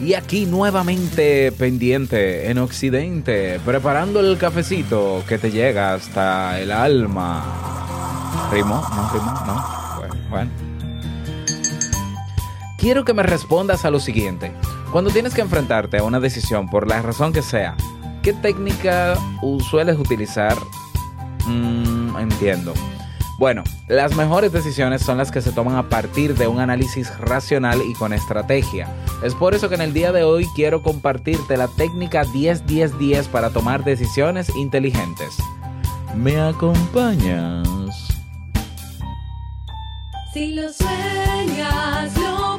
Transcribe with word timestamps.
Y 0.00 0.14
aquí 0.14 0.46
nuevamente 0.46 1.50
pendiente 1.52 2.50
en 2.50 2.58
Occidente, 2.58 3.60
preparando 3.64 4.20
el 4.20 4.38
cafecito 4.38 5.24
que 5.28 5.38
te 5.38 5.50
llega 5.50 5.94
hasta 5.94 6.60
el 6.60 6.70
alma. 6.70 8.48
¿Rimo? 8.52 8.76
¿No 8.94 9.10
rimo? 9.12 9.32
¿No? 9.46 9.98
Bueno, 9.98 10.14
bueno. 10.30 10.50
Quiero 12.78 13.04
que 13.04 13.12
me 13.12 13.24
respondas 13.24 13.84
a 13.84 13.90
lo 13.90 13.98
siguiente. 13.98 14.52
Cuando 14.92 15.10
tienes 15.10 15.34
que 15.34 15.40
enfrentarte 15.40 15.98
a 15.98 16.04
una 16.04 16.20
decisión 16.20 16.70
por 16.70 16.88
la 16.88 17.02
razón 17.02 17.32
que 17.32 17.42
sea, 17.42 17.76
¿qué 18.22 18.32
técnica 18.32 19.18
sueles 19.68 19.98
utilizar? 19.98 20.56
Mm, 21.46 22.16
entiendo. 22.18 22.72
Bueno, 23.38 23.62
las 23.86 24.16
mejores 24.16 24.50
decisiones 24.52 25.02
son 25.02 25.16
las 25.16 25.30
que 25.30 25.40
se 25.40 25.52
toman 25.52 25.76
a 25.76 25.88
partir 25.88 26.34
de 26.34 26.48
un 26.48 26.58
análisis 26.58 27.16
racional 27.20 27.80
y 27.88 27.94
con 27.94 28.12
estrategia. 28.12 28.88
Es 29.22 29.36
por 29.36 29.54
eso 29.54 29.68
que 29.68 29.76
en 29.76 29.80
el 29.80 29.94
día 29.94 30.10
de 30.10 30.24
hoy 30.24 30.44
quiero 30.56 30.82
compartirte 30.82 31.56
la 31.56 31.68
técnica 31.68 32.24
10-10-10 32.24 33.28
para 33.28 33.50
tomar 33.50 33.84
decisiones 33.84 34.48
inteligentes. 34.56 35.36
¿Me 36.16 36.40
acompañas? 36.40 37.68
Si 40.34 40.54
lo 40.54 40.72
sueñas, 40.72 42.16
lo 42.16 42.58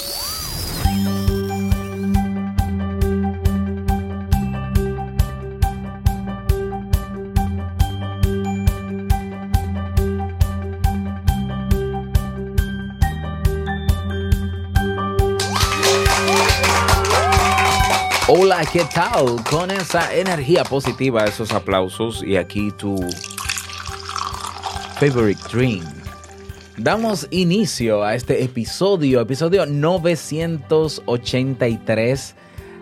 Hola, 18.33 18.61
¿qué 18.71 18.85
tal? 18.95 19.43
Con 19.43 19.71
esa 19.71 20.15
energía 20.15 20.63
positiva, 20.63 21.25
esos 21.25 21.51
aplausos 21.51 22.23
y 22.23 22.37
aquí 22.37 22.71
tu 22.71 22.95
favorite 24.95 25.41
dream. 25.51 25.83
Damos 26.77 27.27
inicio 27.29 28.05
a 28.05 28.15
este 28.15 28.41
episodio, 28.41 29.19
episodio 29.19 29.65
983, 29.65 32.35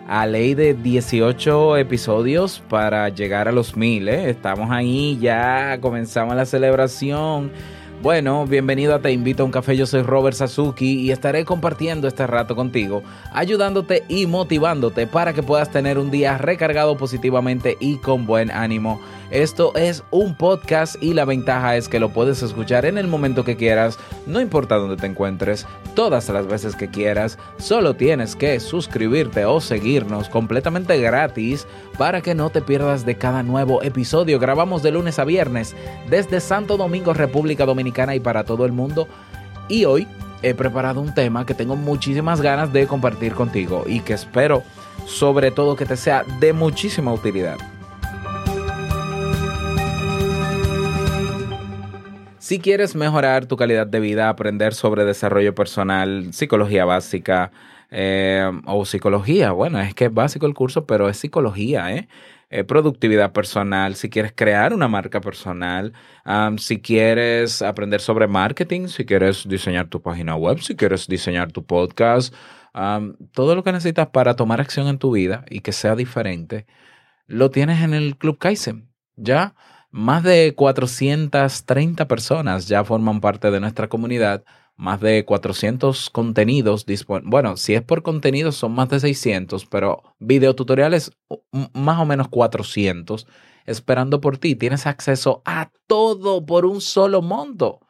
a 0.06 0.24
ley 0.26 0.54
de 0.54 0.74
18 0.74 1.78
episodios 1.78 2.62
para 2.68 3.08
llegar 3.08 3.48
a 3.48 3.52
los 3.52 3.76
1000. 3.76 4.08
¿eh? 4.08 4.30
Estamos 4.30 4.70
ahí, 4.70 5.18
ya 5.20 5.80
comenzamos 5.80 6.36
la 6.36 6.46
celebración. 6.46 7.50
Bueno, 8.02 8.46
bienvenido 8.46 8.94
a 8.94 9.00
Te 9.00 9.12
Invito 9.12 9.42
a 9.42 9.46
un 9.46 9.52
Café, 9.52 9.76
yo 9.76 9.84
soy 9.84 10.00
Robert 10.00 10.34
Sasuki 10.34 11.00
y 11.00 11.10
estaré 11.10 11.44
compartiendo 11.44 12.08
este 12.08 12.26
rato 12.26 12.56
contigo, 12.56 13.02
ayudándote 13.30 14.04
y 14.08 14.26
motivándote 14.26 15.06
para 15.06 15.34
que 15.34 15.42
puedas 15.42 15.70
tener 15.70 15.98
un 15.98 16.10
día 16.10 16.38
recargado 16.38 16.96
positivamente 16.96 17.76
y 17.78 17.98
con 17.98 18.24
buen 18.24 18.50
ánimo. 18.50 19.02
Esto 19.30 19.74
es 19.76 20.02
un 20.10 20.34
podcast 20.34 20.96
y 21.02 21.12
la 21.12 21.26
ventaja 21.26 21.76
es 21.76 21.90
que 21.90 22.00
lo 22.00 22.08
puedes 22.08 22.42
escuchar 22.42 22.86
en 22.86 22.96
el 22.96 23.06
momento 23.06 23.44
que 23.44 23.56
quieras, 23.56 23.98
no 24.26 24.40
importa 24.40 24.76
dónde 24.76 24.96
te 24.96 25.06
encuentres, 25.06 25.66
todas 25.94 26.26
las 26.30 26.46
veces 26.46 26.76
que 26.76 26.88
quieras, 26.88 27.38
solo 27.58 27.94
tienes 27.94 28.34
que 28.34 28.58
suscribirte 28.60 29.44
o 29.44 29.60
seguirnos 29.60 30.30
completamente 30.30 30.98
gratis 30.98 31.66
para 31.98 32.22
que 32.22 32.34
no 32.34 32.48
te 32.48 32.62
pierdas 32.62 33.04
de 33.04 33.18
cada 33.18 33.42
nuevo 33.42 33.82
episodio. 33.82 34.38
Grabamos 34.38 34.82
de 34.82 34.90
lunes 34.90 35.18
a 35.18 35.24
viernes 35.24 35.76
desde 36.08 36.40
Santo 36.40 36.78
Domingo, 36.78 37.12
República 37.12 37.66
Dominicana 37.66 37.89
y 38.14 38.20
para 38.20 38.44
todo 38.44 38.64
el 38.64 38.72
mundo. 38.72 39.08
Y 39.68 39.84
hoy 39.84 40.06
he 40.42 40.54
preparado 40.54 41.00
un 41.00 41.14
tema 41.14 41.44
que 41.44 41.54
tengo 41.54 41.76
muchísimas 41.76 42.40
ganas 42.40 42.72
de 42.72 42.86
compartir 42.86 43.34
contigo 43.34 43.84
y 43.86 44.00
que 44.00 44.14
espero 44.14 44.62
sobre 45.06 45.50
todo 45.50 45.76
que 45.76 45.86
te 45.86 45.96
sea 45.96 46.24
de 46.40 46.52
muchísima 46.52 47.12
utilidad. 47.12 47.58
Si 52.38 52.58
quieres 52.58 52.96
mejorar 52.96 53.46
tu 53.46 53.56
calidad 53.56 53.86
de 53.86 54.00
vida, 54.00 54.28
aprender 54.28 54.74
sobre 54.74 55.04
desarrollo 55.04 55.54
personal, 55.54 56.32
psicología 56.32 56.84
básica 56.84 57.52
eh, 57.90 58.50
o 58.66 58.84
psicología, 58.84 59.52
bueno, 59.52 59.78
es 59.80 59.94
que 59.94 60.06
es 60.06 60.14
básico 60.14 60.46
el 60.46 60.54
curso, 60.54 60.84
pero 60.84 61.08
es 61.08 61.16
psicología, 61.16 61.94
¿eh? 61.94 62.08
Eh, 62.52 62.64
productividad 62.64 63.32
personal, 63.32 63.94
si 63.94 64.10
quieres 64.10 64.32
crear 64.34 64.74
una 64.74 64.88
marca 64.88 65.20
personal, 65.20 65.92
si 66.58 66.80
quieres 66.80 67.62
aprender 67.62 68.00
sobre 68.00 68.26
marketing, 68.26 68.88
si 68.88 69.04
quieres 69.04 69.48
diseñar 69.48 69.86
tu 69.86 70.02
página 70.02 70.34
web, 70.34 70.60
si 70.60 70.74
quieres 70.74 71.06
diseñar 71.06 71.52
tu 71.52 71.64
podcast, 71.64 72.34
todo 73.32 73.54
lo 73.54 73.62
que 73.62 73.70
necesitas 73.70 74.08
para 74.08 74.34
tomar 74.34 74.60
acción 74.60 74.88
en 74.88 74.98
tu 74.98 75.12
vida 75.12 75.44
y 75.48 75.60
que 75.60 75.70
sea 75.70 75.94
diferente, 75.94 76.66
lo 77.28 77.50
tienes 77.50 77.82
en 77.82 77.94
el 77.94 78.16
Club 78.16 78.38
Kaizen, 78.38 78.90
¿ya? 79.14 79.54
Más 79.92 80.24
de 80.24 80.52
430 80.56 82.08
personas 82.08 82.66
ya 82.66 82.84
forman 82.84 83.20
parte 83.20 83.52
de 83.52 83.60
nuestra 83.60 83.88
comunidad, 83.88 84.44
más 84.80 84.98
de 85.00 85.26
400 85.26 86.08
contenidos 86.08 86.86
disponibles. 86.86 87.30
Bueno, 87.30 87.56
si 87.58 87.74
es 87.74 87.82
por 87.82 88.02
contenidos 88.02 88.56
son 88.56 88.72
más 88.72 88.88
de 88.88 88.98
600, 88.98 89.66
pero 89.66 90.02
videotutoriales 90.18 91.12
más 91.74 92.00
o 92.00 92.06
menos 92.06 92.28
400 92.28 93.26
esperando 93.66 94.22
por 94.22 94.38
ti. 94.38 94.56
Tienes 94.56 94.86
acceso 94.86 95.42
a 95.44 95.70
todo 95.86 96.46
por 96.46 96.64
un 96.64 96.80
solo 96.80 97.20
monto. 97.20 97.80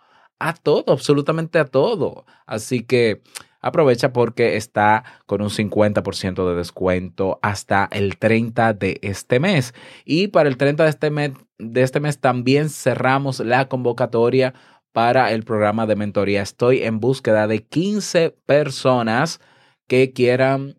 A 0.41 0.53
todo, 0.53 0.93
absolutamente 0.93 1.61
a 1.61 1.65
todo. 1.65 2.25
Así 2.45 2.83
que 2.83 3.23
aprovecha 3.61 4.13
porque 4.13 4.57
está 4.57 5.05
con 5.27 5.43
un 5.43 5.51
50% 5.51 6.49
de 6.49 6.57
descuento 6.57 7.39
hasta 7.41 7.89
el 7.93 8.19
30 8.19 8.73
de 8.73 8.99
este 9.03 9.39
mes. 9.39 9.75
Y 10.05 10.29
para 10.29 10.49
el 10.49 10.57
30 10.57 10.83
de 10.83 10.91
este 10.91 11.11
de 11.59 11.83
este 11.83 12.01
mes 12.01 12.19
también 12.19 12.69
cerramos 12.69 13.39
la 13.39 13.69
convocatoria 13.69 14.55
para 14.93 15.33
el 15.33 15.45
programa 15.45 15.87
de 15.87 15.97
mentoría. 15.97 16.43
Estoy 16.43 16.83
en 16.83 17.01
búsqueda 17.01 17.47
de 17.47 17.65
15 17.65 18.37
personas 18.47 19.41
que 19.87 20.13
quieran 20.13 20.77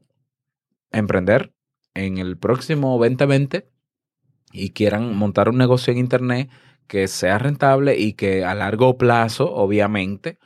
emprender 0.91 1.53
en 1.93 2.17
el 2.17 2.37
próximo 2.37 2.97
2020 2.97 3.69
y 4.53 4.71
quieran 4.71 5.15
montar 5.15 5.49
un 5.49 5.57
negocio 5.57 5.91
en 5.91 5.99
Internet 5.99 6.49
que 6.87 7.07
sea 7.07 7.37
rentable 7.37 7.97
y 7.97 8.13
que 8.13 8.43
a 8.43 8.53
largo 8.53 8.97
plazo, 8.97 9.53
obviamente, 9.53 10.37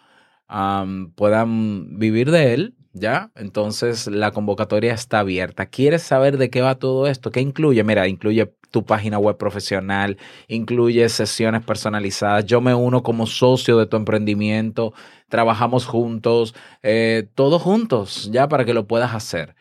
puedan 1.16 1.97
vivir 1.97 2.30
de 2.30 2.53
él, 2.53 2.76
¿ya? 2.96 3.32
Entonces 3.36 4.08
la 4.08 4.32
convocatoria 4.32 4.94
está 4.94 5.20
abierta. 5.20 5.68
¿Quieres 5.68 6.02
saber 6.02 6.38
de 6.38 6.50
qué 6.50 6.62
va 6.62 6.76
todo 6.76 7.08
esto? 7.08 7.30
¿Qué 7.30 7.42
incluye? 7.42 7.84
Mira, 7.84 8.08
incluye 8.08 8.56
tu 8.72 8.86
página 8.86 9.20
web 9.20 9.38
profesional, 9.38 10.18
incluye 10.47 11.08
sesiones 11.09 11.64
personalizadas. 11.64 12.46
Yo 12.46 12.62
me 12.62 12.74
uno 12.74 13.03
como 13.03 13.28
socio 13.28 13.78
de 13.78 13.86
tu 13.86 13.97
emprendimiento, 13.97 14.94
trabajamos 15.30 15.86
juntos, 15.86 16.56
eh, 16.84 17.28
todos 17.36 17.62
juntos, 17.62 18.30
ya 18.32 18.47
para 18.47 18.66
que 18.66 18.74
lo 18.74 18.88
puedas 18.88 19.14
hacer. 19.14 19.56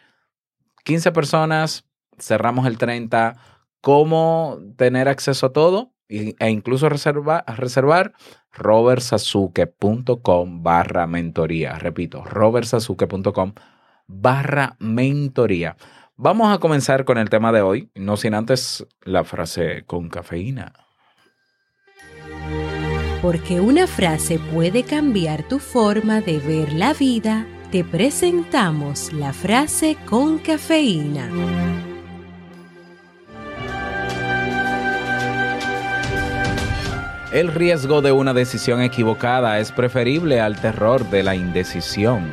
15 0.84 1.12
personas, 1.12 1.86
cerramos 2.18 2.66
el 2.66 2.78
30. 2.78 3.36
¿Cómo 3.80 4.58
tener 4.76 5.08
acceso 5.08 5.46
a 5.46 5.52
todo? 5.52 5.93
E 6.08 6.50
incluso 6.50 6.88
reserva, 6.88 7.44
reservar 7.46 8.12
robertsasuke.com 8.52 10.62
barra 10.62 11.06
mentoría. 11.06 11.78
Repito, 11.78 12.24
robertsasuke.com 12.24 13.52
barra 14.06 14.76
mentoría. 14.78 15.76
Vamos 16.16 16.54
a 16.54 16.58
comenzar 16.58 17.04
con 17.04 17.18
el 17.18 17.28
tema 17.28 17.52
de 17.52 17.62
hoy, 17.62 17.90
no 17.94 18.16
sin 18.16 18.34
antes 18.34 18.86
la 19.02 19.24
frase 19.24 19.84
con 19.86 20.08
cafeína. 20.08 20.72
Porque 23.20 23.60
una 23.60 23.86
frase 23.86 24.38
puede 24.38 24.84
cambiar 24.84 25.48
tu 25.48 25.58
forma 25.58 26.20
de 26.20 26.38
ver 26.38 26.72
la 26.74 26.92
vida, 26.92 27.46
te 27.72 27.82
presentamos 27.82 29.12
la 29.12 29.32
frase 29.32 29.96
con 30.06 30.38
cafeína. 30.38 31.30
El 37.34 37.48
riesgo 37.48 38.00
de 38.00 38.12
una 38.12 38.32
decisión 38.32 38.80
equivocada 38.80 39.58
es 39.58 39.72
preferible 39.72 40.40
al 40.40 40.54
terror 40.60 41.10
de 41.10 41.24
la 41.24 41.34
indecisión. 41.34 42.30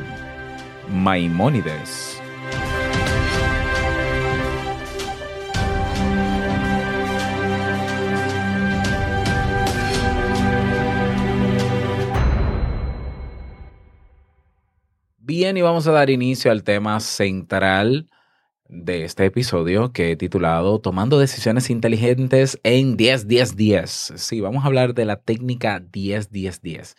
Maimónides. 0.88 2.22
Bien, 15.18 15.56
y 15.56 15.62
vamos 15.62 15.88
a 15.88 15.90
dar 15.90 16.10
inicio 16.10 16.52
al 16.52 16.62
tema 16.62 17.00
central 17.00 18.08
de 18.72 19.04
este 19.04 19.26
episodio 19.26 19.92
que 19.92 20.12
he 20.12 20.16
titulado 20.16 20.80
Tomando 20.80 21.18
decisiones 21.18 21.68
inteligentes 21.68 22.58
en 22.62 22.96
10, 22.96 23.28
10, 23.28 23.56
10. 23.56 24.12
Sí, 24.16 24.40
vamos 24.40 24.64
a 24.64 24.66
hablar 24.66 24.94
de 24.94 25.04
la 25.04 25.16
técnica 25.16 25.78
10, 25.80 26.30
10, 26.30 26.62
10. 26.62 26.96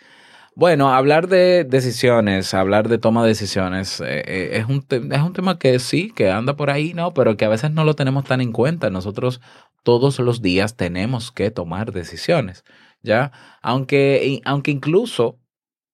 Bueno, 0.55 0.93
hablar 0.93 1.27
de 1.27 1.63
decisiones, 1.63 2.53
hablar 2.53 2.87
de 2.87 2.99
toma 2.99 3.23
de 3.23 3.29
decisiones, 3.29 4.01
eh, 4.01 4.23
eh, 4.27 4.49
es, 4.53 4.65
un 4.65 4.85
es 4.89 5.21
un 5.21 5.33
tema 5.33 5.57
que 5.57 5.79
sí, 5.79 6.11
que 6.15 6.29
anda 6.29 6.55
por 6.55 6.69
ahí, 6.69 6.93
¿no? 6.93 7.15
Pero 7.15 7.37
que 7.37 7.45
a 7.45 7.49
veces 7.49 7.71
no 7.71 7.83
lo 7.83 7.95
tenemos 7.95 8.23
tan 8.25 8.39
en 8.39 8.51
cuenta. 8.51 8.91
Nosotros 8.91 9.41
todos 9.81 10.19
los 10.19 10.43
días 10.43 10.77
tenemos 10.77 11.31
que 11.31 11.49
tomar 11.49 11.91
decisiones, 11.91 12.63
¿ya? 13.01 13.31
Aunque, 13.63 14.41
aunque 14.45 14.69
incluso 14.69 15.39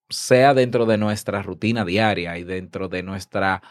sea 0.09 0.53
dentro 0.53 0.85
de 0.85 0.97
nuestra 0.97 1.41
rutina 1.41 1.85
diaria 1.85 2.37
y 2.37 2.43
dentro 2.43 2.89
de 2.89 3.01
nuestra 3.01 3.61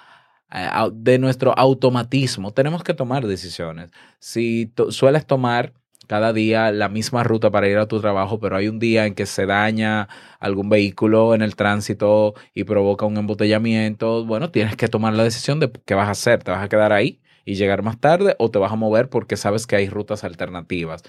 de 0.92 1.18
nuestro 1.18 1.56
automatismo, 1.58 2.52
tenemos 2.52 2.82
que 2.82 2.94
tomar 2.94 3.26
decisiones. 3.26 3.90
Si 4.18 4.66
to 4.74 4.90
sueles 4.92 5.26
tomar 5.26 5.74
cada 6.06 6.32
día 6.32 6.72
la 6.72 6.88
misma 6.88 7.22
ruta 7.22 7.50
para 7.50 7.68
ir 7.68 7.76
a 7.78 7.86
tu 7.86 8.00
trabajo, 8.00 8.40
pero 8.40 8.56
hay 8.56 8.68
un 8.68 8.78
día 8.78 9.04
en 9.06 9.14
que 9.14 9.26
se 9.26 9.44
daña 9.46 10.08
algún 10.40 10.70
vehículo 10.70 11.34
en 11.34 11.42
el 11.42 11.54
tránsito 11.54 12.34
y 12.54 12.64
provoca 12.64 13.04
un 13.06 13.18
embotellamiento, 13.18 14.24
bueno, 14.24 14.50
tienes 14.50 14.74
que 14.76 14.88
tomar 14.88 15.12
la 15.14 15.24
decisión 15.24 15.60
de 15.60 15.70
qué 15.84 15.94
vas 15.94 16.08
a 16.08 16.12
hacer. 16.12 16.42
¿Te 16.42 16.50
vas 16.50 16.64
a 16.64 16.68
quedar 16.68 16.92
ahí 16.92 17.20
y 17.44 17.56
llegar 17.56 17.82
más 17.82 18.00
tarde 18.00 18.34
o 18.38 18.50
te 18.50 18.58
vas 18.58 18.72
a 18.72 18.76
mover 18.76 19.10
porque 19.10 19.36
sabes 19.36 19.66
que 19.66 19.76
hay 19.76 19.88
rutas 19.90 20.24
alternativas? 20.24 21.02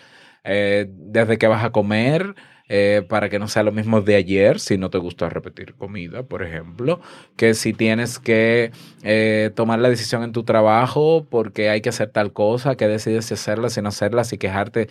Eh, 0.43 0.87
desde 0.89 1.37
que 1.37 1.47
vas 1.47 1.63
a 1.63 1.71
comer, 1.71 2.35
eh, 2.71 3.03
para 3.09 3.29
que 3.29 3.39
no 3.39 3.47
sea 3.47 3.63
lo 3.63 3.71
mismo 3.71 4.01
de 4.01 4.15
ayer, 4.15 4.59
si 4.59 4.77
no 4.77 4.91
te 4.91 4.99
gusta 4.99 5.27
repetir 5.27 5.73
comida, 5.73 6.21
por 6.21 6.43
ejemplo, 6.43 7.01
que 7.35 7.55
si 7.55 7.73
tienes 7.73 8.19
que 8.19 8.71
eh, 9.01 9.51
tomar 9.55 9.79
la 9.79 9.89
decisión 9.89 10.21
en 10.21 10.33
tu 10.33 10.43
trabajo 10.43 11.25
porque 11.31 11.69
hay 11.71 11.81
que 11.81 11.89
hacer 11.89 12.11
tal 12.11 12.31
cosa, 12.31 12.75
que 12.75 12.87
decides 12.87 13.25
si 13.25 13.33
hacerla, 13.33 13.69
si 13.69 13.81
no 13.81 13.89
hacerla, 13.89 14.23
si 14.23 14.37
quejarte. 14.37 14.87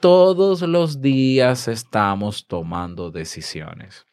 Todos 0.00 0.60
los 0.60 1.00
días 1.00 1.66
estamos 1.66 2.46
tomando 2.46 3.10
decisiones. 3.10 4.04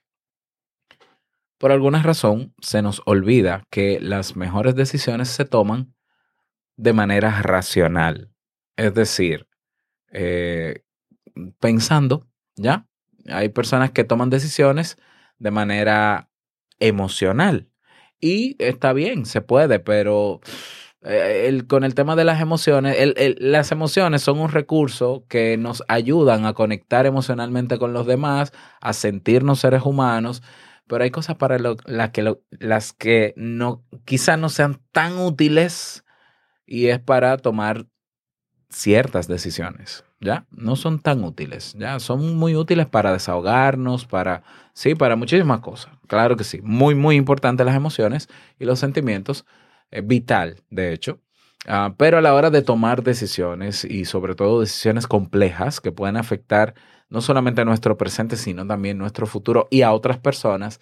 Por 1.57 1.73
alguna 1.73 2.01
razón, 2.01 2.53
se 2.61 2.81
nos 2.81 3.01
olvida 3.05 3.63
que 3.69 3.99
las 3.99 4.37
mejores 4.37 4.73
decisiones 4.73 5.27
se 5.27 5.43
toman 5.43 5.93
de 6.77 6.93
manera 6.93 7.41
racional. 7.41 8.31
Es 8.77 8.93
decir, 8.93 9.47
eh, 10.17 10.83
pensando 11.59 12.25
¿ya? 12.55 12.87
Hay 13.27 13.49
personas 13.49 13.91
que 13.91 14.03
toman 14.03 14.29
decisiones 14.29 14.97
de 15.39 15.51
manera 15.51 16.29
emocional 16.79 17.69
y 18.19 18.55
está 18.59 18.93
bien, 18.93 19.25
se 19.25 19.41
puede, 19.41 19.79
pero 19.79 20.39
eh, 21.01 21.45
el, 21.47 21.67
con 21.67 21.83
el 21.83 21.95
tema 21.95 22.15
de 22.15 22.23
las 22.23 22.41
emociones, 22.41 22.95
las 23.39 23.71
emociones 23.71 24.21
son 24.21 24.39
un 24.39 24.49
recurso 24.49 25.25
que 25.27 25.57
nos 25.57 25.83
ayudan 25.87 26.45
a 26.45 26.53
conectar 26.53 27.05
emocionalmente 27.05 27.77
con 27.77 27.93
los 27.93 28.07
demás, 28.07 28.53
a 28.79 28.93
sentirnos 28.93 29.59
seres 29.59 29.83
humanos, 29.83 30.43
pero 30.87 31.03
hay 31.03 31.11
cosas 31.11 31.35
para 31.35 31.59
lo, 31.59 31.75
que 31.77 32.37
las 32.51 32.93
que 32.93 33.33
no, 33.35 33.83
quizás 34.05 34.39
no 34.39 34.49
sean 34.49 34.81
tan 34.91 35.17
útiles 35.17 36.05
y 36.65 36.87
es 36.87 36.99
para 36.99 37.37
tomar 37.37 37.87
ciertas 38.69 39.27
decisiones. 39.27 40.04
¿Ya? 40.19 40.45
No 40.51 40.75
son 40.75 40.99
tan 40.99 41.23
útiles, 41.23 41.75
¿ya? 41.77 41.99
Son 41.99 42.35
muy 42.37 42.55
útiles 42.55 42.87
para 42.87 43.13
desahogarnos, 43.13 44.05
para, 44.05 44.43
sí, 44.73 44.95
para 44.95 45.15
muchísimas 45.15 45.59
cosas. 45.59 45.93
Claro 46.07 46.35
que 46.37 46.43
sí. 46.43 46.59
Muy, 46.63 46.95
muy 46.95 47.15
importantes 47.15 47.65
las 47.65 47.75
emociones 47.75 48.29
y 48.59 48.65
los 48.65 48.79
sentimientos. 48.79 49.45
Es 49.91 50.05
vital, 50.05 50.61
de 50.69 50.93
hecho. 50.93 51.19
Uh, 51.67 51.93
pero 51.97 52.19
a 52.19 52.21
la 52.21 52.33
hora 52.35 52.51
de 52.51 52.61
tomar 52.61 53.01
decisiones 53.03 53.85
y 53.85 54.05
sobre 54.05 54.35
todo 54.35 54.61
decisiones 54.61 55.07
complejas 55.07 55.81
que 55.81 55.91
pueden 55.91 56.15
afectar 56.15 56.75
no 57.09 57.21
solamente 57.21 57.61
a 57.61 57.65
nuestro 57.65 57.97
presente, 57.97 58.35
sino 58.35 58.67
también 58.67 58.97
nuestro 58.97 59.25
futuro 59.25 59.67
y 59.71 59.81
a 59.81 59.91
otras 59.91 60.19
personas, 60.19 60.79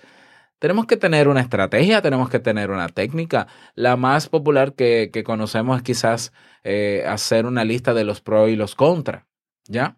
tenemos 0.64 0.86
que 0.86 0.96
tener 0.96 1.28
una 1.28 1.42
estrategia, 1.42 2.02
tenemos 2.02 2.30
que 2.30 2.40
tener 2.40 2.72
una 2.72 2.88
técnica. 2.88 3.48
La 3.76 3.98
más 3.98 4.30
popular 4.30 4.76
que, 4.76 5.12
conocemos 5.26 5.76
es 5.76 5.84
quizás 5.84 6.32
eh, 6.64 7.04
hacer 7.06 7.46
una 7.46 7.66
lista 7.66 7.94
de 7.94 8.06
los 8.06 8.22
pros 8.22 8.50
y 8.50 8.56
los 8.56 8.74
contras. 8.74 9.26
¿Ya? 9.68 9.98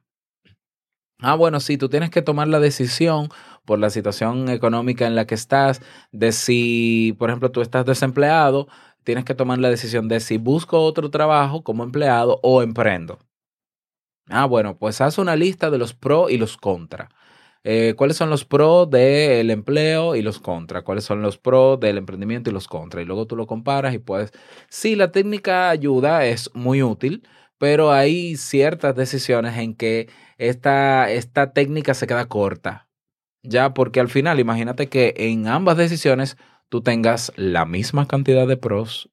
Ah, 1.19 1.35
bueno, 1.35 1.59
sí, 1.59 1.77
tú 1.77 1.87
tienes 1.87 2.09
que 2.09 2.23
tomar 2.23 2.47
la 2.47 2.59
decisión 2.59 3.29
por 3.63 3.77
la 3.77 3.91
situación 3.91 4.49
económica 4.49 5.05
en 5.05 5.13
la 5.13 5.27
que 5.27 5.35
estás, 5.35 5.83
de 6.11 6.31
si, 6.31 7.15
por 7.19 7.29
ejemplo, 7.29 7.51
tú 7.51 7.61
estás 7.61 7.85
desempleado, 7.85 8.67
tienes 9.03 9.23
que 9.23 9.35
tomar 9.35 9.59
la 9.59 9.69
decisión 9.69 10.07
de 10.07 10.19
si 10.19 10.39
busco 10.39 10.81
otro 10.81 11.11
trabajo 11.11 11.63
como 11.63 11.83
empleado 11.83 12.39
o 12.41 12.63
emprendo. 12.63 13.19
Ah, 14.29 14.45
bueno, 14.45 14.79
pues 14.79 14.99
haz 14.99 15.19
una 15.19 15.35
lista 15.35 15.69
de 15.69 15.77
los 15.77 15.93
pros 15.93 16.31
y 16.31 16.39
los 16.39 16.57
contras. 16.57 17.09
Eh, 17.67 17.95
¿Cuáles 17.97 18.15
son 18.15 18.29
los 18.29 18.45
pros 18.45 18.89
del 18.89 19.49
empleo 19.49 20.15
y 20.15 20.21
los 20.21 20.39
contras? 20.39 20.83
¿Cuáles 20.83 21.03
son 21.03 21.21
los 21.21 21.37
pros 21.37 21.79
del 21.79 21.97
emprendimiento 21.97 22.49
y 22.49 22.53
los 22.53 22.67
contras? 22.67 23.03
Y 23.03 23.07
luego 23.07 23.25
tú 23.25 23.35
lo 23.35 23.47
comparas 23.47 23.93
y 23.93 23.97
puedes... 23.97 24.31
Sí, 24.69 24.95
la 24.95 25.11
técnica 25.11 25.69
ayuda, 25.69 26.25
es 26.25 26.51
muy 26.53 26.83
útil 26.83 27.23
pero 27.57 27.91
hay 27.91 28.35
ciertas 28.37 28.95
decisiones 28.95 29.57
en 29.57 29.75
que 29.75 30.09
esta, 30.37 31.09
esta 31.11 31.53
técnica 31.53 31.93
se 31.93 32.07
queda 32.07 32.25
corta. 32.25 32.89
Ya, 33.43 33.73
porque 33.73 33.99
al 33.99 34.09
final, 34.09 34.39
imagínate 34.39 34.89
que 34.89 35.13
en 35.17 35.47
ambas 35.47 35.77
decisiones 35.77 36.37
tú 36.69 36.81
tengas 36.81 37.31
la 37.35 37.65
misma 37.65 38.07
cantidad 38.07 38.47
de 38.47 38.57
pros 38.57 39.09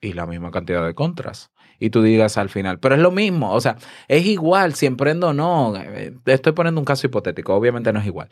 y 0.00 0.12
la 0.12 0.26
misma 0.26 0.50
cantidad 0.50 0.84
de 0.86 0.94
contras. 0.94 1.50
Y 1.80 1.90
tú 1.90 2.02
digas 2.02 2.36
al 2.38 2.50
final, 2.50 2.78
pero 2.78 2.94
es 2.94 3.00
lo 3.00 3.10
mismo, 3.10 3.52
o 3.52 3.60
sea, 3.60 3.76
es 4.06 4.24
igual 4.26 4.74
si 4.74 4.86
emprendo 4.86 5.28
o 5.28 5.32
no. 5.32 5.74
Eh, 5.76 6.14
estoy 6.26 6.52
poniendo 6.52 6.80
un 6.80 6.84
caso 6.84 7.06
hipotético, 7.06 7.54
obviamente 7.54 7.92
no 7.92 8.00
es 8.00 8.06
igual. 8.06 8.28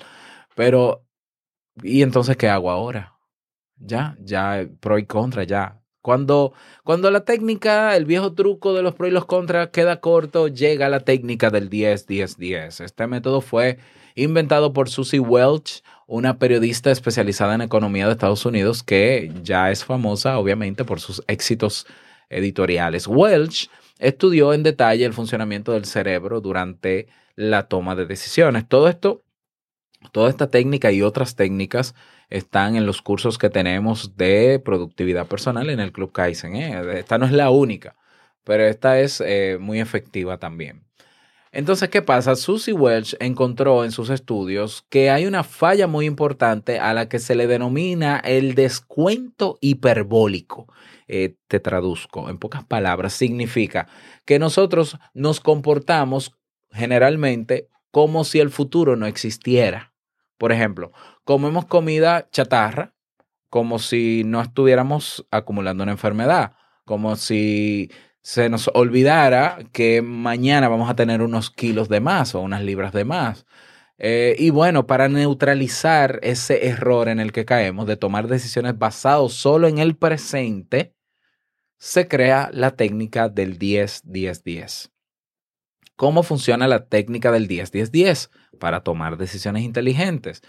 Pero, 0.54 1.04
¿y 1.82 2.02
entonces 2.02 2.36
qué 2.36 2.48
hago 2.48 2.70
ahora? 2.70 3.14
Ya, 3.76 4.16
ya, 4.20 4.66
pro 4.80 4.98
y 4.98 5.06
contra, 5.06 5.44
ya. 5.44 5.80
Cuando, 6.02 6.52
cuando 6.84 7.10
la 7.10 7.24
técnica, 7.24 7.96
el 7.96 8.04
viejo 8.04 8.34
truco 8.34 8.74
de 8.74 8.82
los 8.82 8.94
pros 8.94 9.08
y 9.08 9.12
los 9.12 9.26
contras 9.26 9.68
queda 9.68 10.00
corto, 10.00 10.48
llega 10.48 10.88
la 10.88 11.00
técnica 11.00 11.50
del 11.50 11.70
10-10-10. 11.70 12.84
Este 12.84 13.06
método 13.06 13.40
fue 13.40 13.78
inventado 14.14 14.72
por 14.72 14.88
Susie 14.88 15.20
Welch, 15.20 15.82
una 16.06 16.38
periodista 16.38 16.90
especializada 16.90 17.54
en 17.54 17.62
economía 17.62 18.06
de 18.06 18.12
Estados 18.12 18.46
Unidos 18.46 18.82
que 18.82 19.32
ya 19.42 19.70
es 19.70 19.84
famosa, 19.84 20.38
obviamente, 20.38 20.84
por 20.84 21.00
sus 21.00 21.22
éxitos 21.26 21.86
editoriales. 22.30 23.06
Welch 23.06 23.70
estudió 23.98 24.52
en 24.54 24.62
detalle 24.62 25.04
el 25.04 25.12
funcionamiento 25.12 25.72
del 25.72 25.84
cerebro 25.84 26.40
durante 26.40 27.08
la 27.34 27.68
toma 27.68 27.94
de 27.94 28.06
decisiones. 28.06 28.68
Todo 28.68 28.88
esto, 28.88 29.22
toda 30.12 30.30
esta 30.30 30.50
técnica 30.50 30.92
y 30.92 31.02
otras 31.02 31.36
técnicas 31.36 31.94
están 32.30 32.76
en 32.76 32.86
los 32.86 33.02
cursos 33.02 33.38
que 33.38 33.50
tenemos 33.50 34.16
de 34.16 34.60
productividad 34.64 35.26
personal 35.26 35.70
en 35.70 35.80
el 35.80 35.92
Club 35.92 36.12
Kaizen. 36.12 36.56
¿eh? 36.56 36.98
Esta 36.98 37.18
no 37.18 37.26
es 37.26 37.32
la 37.32 37.50
única, 37.50 37.96
pero 38.44 38.64
esta 38.64 39.00
es 39.00 39.22
eh, 39.24 39.58
muy 39.60 39.80
efectiva 39.80 40.38
también. 40.38 40.88
Entonces, 41.50 41.88
¿qué 41.88 42.02
pasa? 42.02 42.36
Susie 42.36 42.74
Welch 42.74 43.16
encontró 43.20 43.84
en 43.84 43.90
sus 43.90 44.10
estudios 44.10 44.84
que 44.90 45.10
hay 45.10 45.26
una 45.26 45.44
falla 45.44 45.86
muy 45.86 46.04
importante 46.04 46.78
a 46.78 46.92
la 46.92 47.08
que 47.08 47.18
se 47.18 47.34
le 47.34 47.46
denomina 47.46 48.18
el 48.18 48.54
descuento 48.54 49.56
hiperbólico. 49.62 50.66
Eh, 51.08 51.36
te 51.48 51.58
traduzco, 51.58 52.28
en 52.28 52.38
pocas 52.38 52.64
palabras, 52.64 53.14
significa 53.14 53.88
que 54.24 54.38
nosotros 54.38 54.98
nos 55.14 55.40
comportamos 55.40 56.36
generalmente 56.70 57.68
como 57.90 58.24
si 58.24 58.40
el 58.40 58.50
futuro 58.50 58.94
no 58.94 59.06
existiera. 59.06 59.94
Por 60.36 60.52
ejemplo, 60.52 60.92
comemos 61.24 61.64
comida 61.66 62.28
chatarra 62.30 62.94
como 63.50 63.78
si 63.78 64.22
no 64.24 64.40
estuviéramos 64.42 65.26
acumulando 65.30 65.82
una 65.82 65.92
enfermedad, 65.92 66.52
como 66.84 67.16
si 67.16 67.90
se 68.20 68.48
nos 68.50 68.70
olvidara 68.74 69.58
que 69.72 70.02
mañana 70.02 70.68
vamos 70.68 70.90
a 70.90 70.96
tener 70.96 71.22
unos 71.22 71.50
kilos 71.50 71.88
de 71.88 72.00
más 72.00 72.34
o 72.34 72.40
unas 72.40 72.62
libras 72.62 72.92
de 72.92 73.04
más. 73.04 73.46
Eh, 73.98 74.36
y 74.38 74.50
bueno, 74.50 74.86
para 74.86 75.08
neutralizar 75.08 76.20
ese 76.22 76.68
error 76.68 77.08
en 77.08 77.20
el 77.20 77.32
que 77.32 77.44
caemos 77.44 77.86
de 77.86 77.96
tomar 77.96 78.28
decisiones 78.28 78.78
basadas 78.78 79.32
solo 79.32 79.66
en 79.66 79.78
el 79.78 79.96
presente, 79.96 80.94
se 81.78 82.08
crea 82.08 82.50
la 82.52 82.72
técnica 82.72 83.28
del 83.28 83.58
10-10-10. 83.58 84.90
¿Cómo 85.96 86.22
funciona 86.22 86.68
la 86.68 86.86
técnica 86.86 87.32
del 87.32 87.48
10-10-10 87.48 88.30
para 88.58 88.80
tomar 88.82 89.16
decisiones 89.16 89.64
inteligentes? 89.64 90.42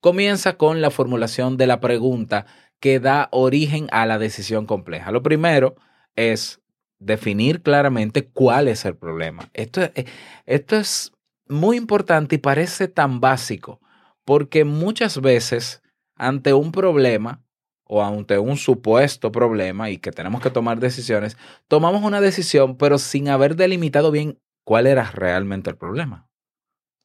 Comienza 0.00 0.56
con 0.56 0.80
la 0.80 0.90
formulación 0.90 1.56
de 1.56 1.66
la 1.66 1.80
pregunta 1.80 2.46
que 2.80 3.00
da 3.00 3.28
origen 3.32 3.88
a 3.92 4.06
la 4.06 4.18
decisión 4.18 4.66
compleja. 4.66 5.10
Lo 5.10 5.22
primero 5.22 5.76
es 6.16 6.60
definir 6.98 7.62
claramente 7.62 8.28
cuál 8.28 8.68
es 8.68 8.84
el 8.84 8.96
problema. 8.96 9.48
Esto, 9.54 9.82
es- 9.82 10.06
esto 10.44 10.76
es 10.76 11.12
muy 11.48 11.76
importante 11.76 12.36
y 12.36 12.38
parece 12.38 12.88
tan 12.88 13.20
básico, 13.20 13.80
porque 14.24 14.64
muchas 14.64 15.20
veces 15.20 15.82
ante 16.16 16.52
un 16.52 16.72
problema 16.72 17.42
o 17.86 18.02
ante 18.02 18.38
un 18.38 18.56
supuesto 18.56 19.32
problema 19.32 19.90
y 19.90 19.98
que 19.98 20.12
tenemos 20.12 20.42
que 20.42 20.50
tomar 20.50 20.80
decisiones, 20.80 21.36
tomamos 21.68 22.02
una 22.02 22.20
decisión 22.20 22.76
pero 22.76 22.98
sin 22.98 23.28
haber 23.28 23.56
delimitado 23.56 24.10
bien 24.10 24.38
cuál 24.64 24.86
era 24.86 25.10
realmente 25.12 25.70
el 25.70 25.76
problema. 25.76 26.28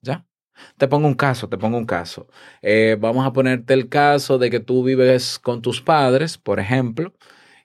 ¿Ya? 0.01 0.25
Te 0.77 0.87
pongo 0.87 1.07
un 1.07 1.13
caso, 1.15 1.49
te 1.49 1.57
pongo 1.57 1.77
un 1.77 1.85
caso. 1.85 2.27
Eh, 2.61 2.97
vamos 2.99 3.25
a 3.25 3.33
ponerte 3.33 3.73
el 3.73 3.89
caso 3.89 4.37
de 4.37 4.49
que 4.49 4.59
tú 4.59 4.83
vives 4.83 5.39
con 5.39 5.61
tus 5.61 5.81
padres, 5.81 6.37
por 6.37 6.59
ejemplo, 6.59 7.13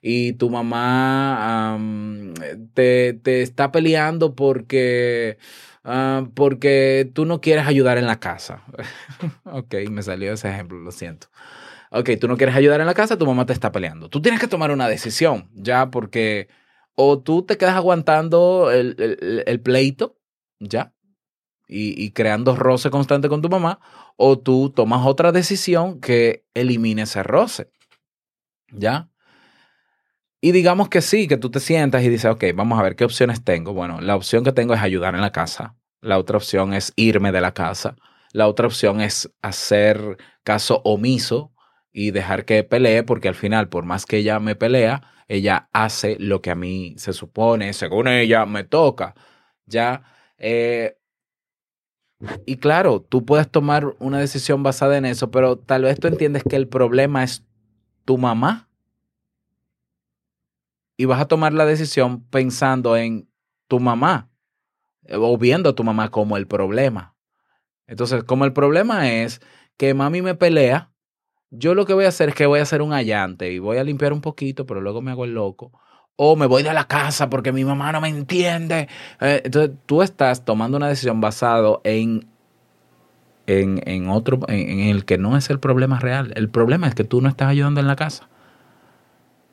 y 0.01 0.33
tu 0.33 0.49
mamá 0.49 1.73
am, 1.73 2.33
te, 2.73 3.13
te 3.13 3.41
está 3.41 3.71
peleando 3.71 4.35
porque, 4.35 5.37
ah, 5.83 6.27
porque 6.35 7.09
tú 7.13 7.25
no 7.25 7.41
quieres 7.41 7.67
ayudar 7.67 7.97
en 7.97 8.07
la 8.07 8.19
casa. 8.19 8.63
ok, 9.45 9.75
me 9.91 10.03
salió 10.03 10.33
ese 10.33 10.49
ejemplo, 10.49 10.79
lo 10.79 10.91
siento. 10.91 11.27
Ok, 11.91 12.09
tú 12.19 12.27
no 12.27 12.37
quieres 12.37 12.55
ayudar 12.55 12.81
en 12.81 12.87
la 12.87 12.93
casa, 12.93 13.17
tu 13.17 13.25
mamá 13.25 13.45
te 13.45 13.53
está 13.53 13.71
peleando. 13.71 14.09
Tú 14.09 14.21
tienes 14.21 14.39
que 14.41 14.47
tomar 14.47 14.71
una 14.71 14.87
decisión, 14.89 15.49
ya, 15.53 15.89
porque 15.89 16.47
o 16.95 17.19
tú 17.19 17.43
te 17.43 17.57
quedas 17.57 17.75
aguantando 17.75 18.71
el, 18.71 18.95
el- 19.45 19.61
pleito, 19.61 20.17
ya, 20.59 20.93
y, 21.67 22.01
y 22.03 22.11
creando 22.11 22.55
roce 22.55 22.89
constante 22.91 23.29
con 23.29 23.41
tu 23.41 23.49
mamá, 23.49 23.79
o 24.17 24.39
tú 24.39 24.71
tomas 24.71 25.05
otra 25.05 25.31
decisión 25.31 26.01
que 26.01 26.45
elimine 26.55 27.03
ese 27.03 27.23
roce, 27.23 27.71
ya. 28.71 29.09
Y 30.39 30.51
digamos 30.51 30.89
que 30.89 31.01
sí, 31.01 31.27
que 31.27 31.37
tú 31.37 31.49
te 31.49 31.59
sientas 31.59 32.03
y 32.03 32.09
dices, 32.09 32.29
ok, 32.31 32.43
vamos 32.55 32.79
a 32.79 32.83
ver 32.83 32.95
qué 32.95 33.03
opciones 33.05 33.43
tengo. 33.43 33.73
Bueno, 33.73 34.01
la 34.01 34.15
opción 34.15 34.43
que 34.43 34.51
tengo 34.51 34.73
es 34.73 34.81
ayudar 34.81 35.15
en 35.15 35.21
la 35.21 35.31
casa. 35.31 35.75
La 36.01 36.17
otra 36.19 36.37
opción 36.37 36.73
es 36.73 36.93
irme 36.95 37.31
de 37.31 37.41
la 37.41 37.53
casa. 37.53 37.95
La 38.33 38.47
otra 38.47 38.67
opción 38.67 39.01
es 39.01 39.31
hacer 39.41 40.17
caso 40.43 40.81
omiso 40.85 41.53
y 41.97 42.11
dejar 42.11 42.45
que 42.45 42.63
pelee, 42.63 43.01
porque 43.01 43.27
al 43.27 43.33
final, 43.33 43.69
por 43.69 43.83
más 43.83 44.05
que 44.05 44.17
ella 44.17 44.39
me 44.39 44.55
pelea, 44.55 45.01
ella 45.27 45.67
hace 45.73 46.15
lo 46.19 46.43
que 46.43 46.51
a 46.51 46.55
mí 46.55 46.93
se 46.97 47.11
supone, 47.11 47.73
según 47.73 48.07
ella, 48.07 48.45
me 48.45 48.63
toca. 48.63 49.15
Ya. 49.65 50.03
eh, 50.37 50.95
y 52.45 52.57
claro, 52.57 53.01
tú 53.01 53.25
puedes 53.25 53.49
tomar 53.49 53.95
una 53.97 54.19
decisión 54.19 54.61
basada 54.61 54.95
en 54.97 55.05
eso, 55.05 55.31
pero 55.31 55.57
tal 55.57 55.83
vez 55.83 55.99
tú 55.99 56.07
entiendes 56.07 56.43
que 56.43 56.55
el 56.55 56.67
problema 56.67 57.23
es 57.23 57.43
tu 58.05 58.19
mamá 58.19 58.69
y 60.97 61.05
vas 61.05 61.19
a 61.19 61.27
tomar 61.27 61.53
la 61.53 61.65
decisión 61.65 62.23
pensando 62.29 62.95
en 62.95 63.27
tu 63.67 63.79
mamá 63.79 64.29
eh, 65.05 65.15
o 65.17 65.35
viendo 65.39 65.71
a 65.71 65.75
tu 65.75 65.83
mamá 65.83 66.11
como 66.11 66.37
el 66.37 66.45
problema. 66.45 67.15
Entonces, 67.87 68.23
como 68.23 68.45
el 68.45 68.53
problema 68.53 69.11
es 69.11 69.41
que 69.77 69.95
mami 69.95 70.21
me 70.21 70.35
pelea, 70.35 70.91
yo 71.51 71.75
lo 71.75 71.85
que 71.85 71.93
voy 71.93 72.05
a 72.05 72.09
hacer 72.09 72.29
es 72.29 72.35
que 72.35 72.45
voy 72.45 72.59
a 72.59 72.63
hacer 72.63 72.81
un 72.81 72.93
allante 72.93 73.51
y 73.51 73.59
voy 73.59 73.77
a 73.77 73.83
limpiar 73.83 74.13
un 74.13 74.21
poquito, 74.21 74.65
pero 74.65 74.81
luego 74.81 75.01
me 75.01 75.11
hago 75.11 75.25
el 75.25 75.33
loco. 75.33 75.71
O 76.15 76.35
me 76.35 76.47
voy 76.47 76.63
de 76.63 76.73
la 76.73 76.85
casa 76.85 77.29
porque 77.29 77.51
mi 77.51 77.63
mamá 77.63 77.91
no 77.91 78.01
me 78.01 78.09
entiende. 78.09 78.87
Eh, 79.21 79.41
entonces, 79.45 79.75
tú 79.85 80.01
estás 80.01 80.43
tomando 80.43 80.77
una 80.77 80.87
decisión 80.87 81.21
basado 81.21 81.81
en, 81.83 82.27
en, 83.45 83.81
en 83.85 84.09
otro, 84.09 84.39
en, 84.47 84.79
el 84.79 85.05
que 85.05 85.17
no 85.17 85.37
es 85.37 85.49
el 85.49 85.59
problema 85.59 85.99
real. 85.99 86.33
El 86.35 86.49
problema 86.49 86.87
es 86.87 86.95
que 86.95 87.03
tú 87.03 87.21
no 87.21 87.29
estás 87.29 87.49
ayudando 87.49 87.79
en 87.79 87.87
la 87.87 87.95
casa. 87.95 88.27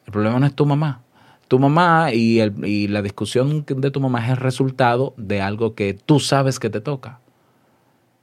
El 0.06 0.12
problema 0.12 0.40
no 0.40 0.46
es 0.46 0.54
tu 0.54 0.64
mamá. 0.64 1.02
Tu 1.48 1.58
mamá 1.58 2.12
y 2.12 2.88
la 2.88 3.02
discusión 3.02 3.64
de 3.66 3.90
tu 3.90 4.00
mamá 4.00 4.24
es 4.24 4.30
el 4.30 4.38
resultado 4.38 5.12
de 5.18 5.42
algo 5.42 5.74
que 5.74 5.92
tú 5.92 6.18
sabes 6.18 6.58
que 6.58 6.70
te 6.70 6.80
toca. 6.80 7.20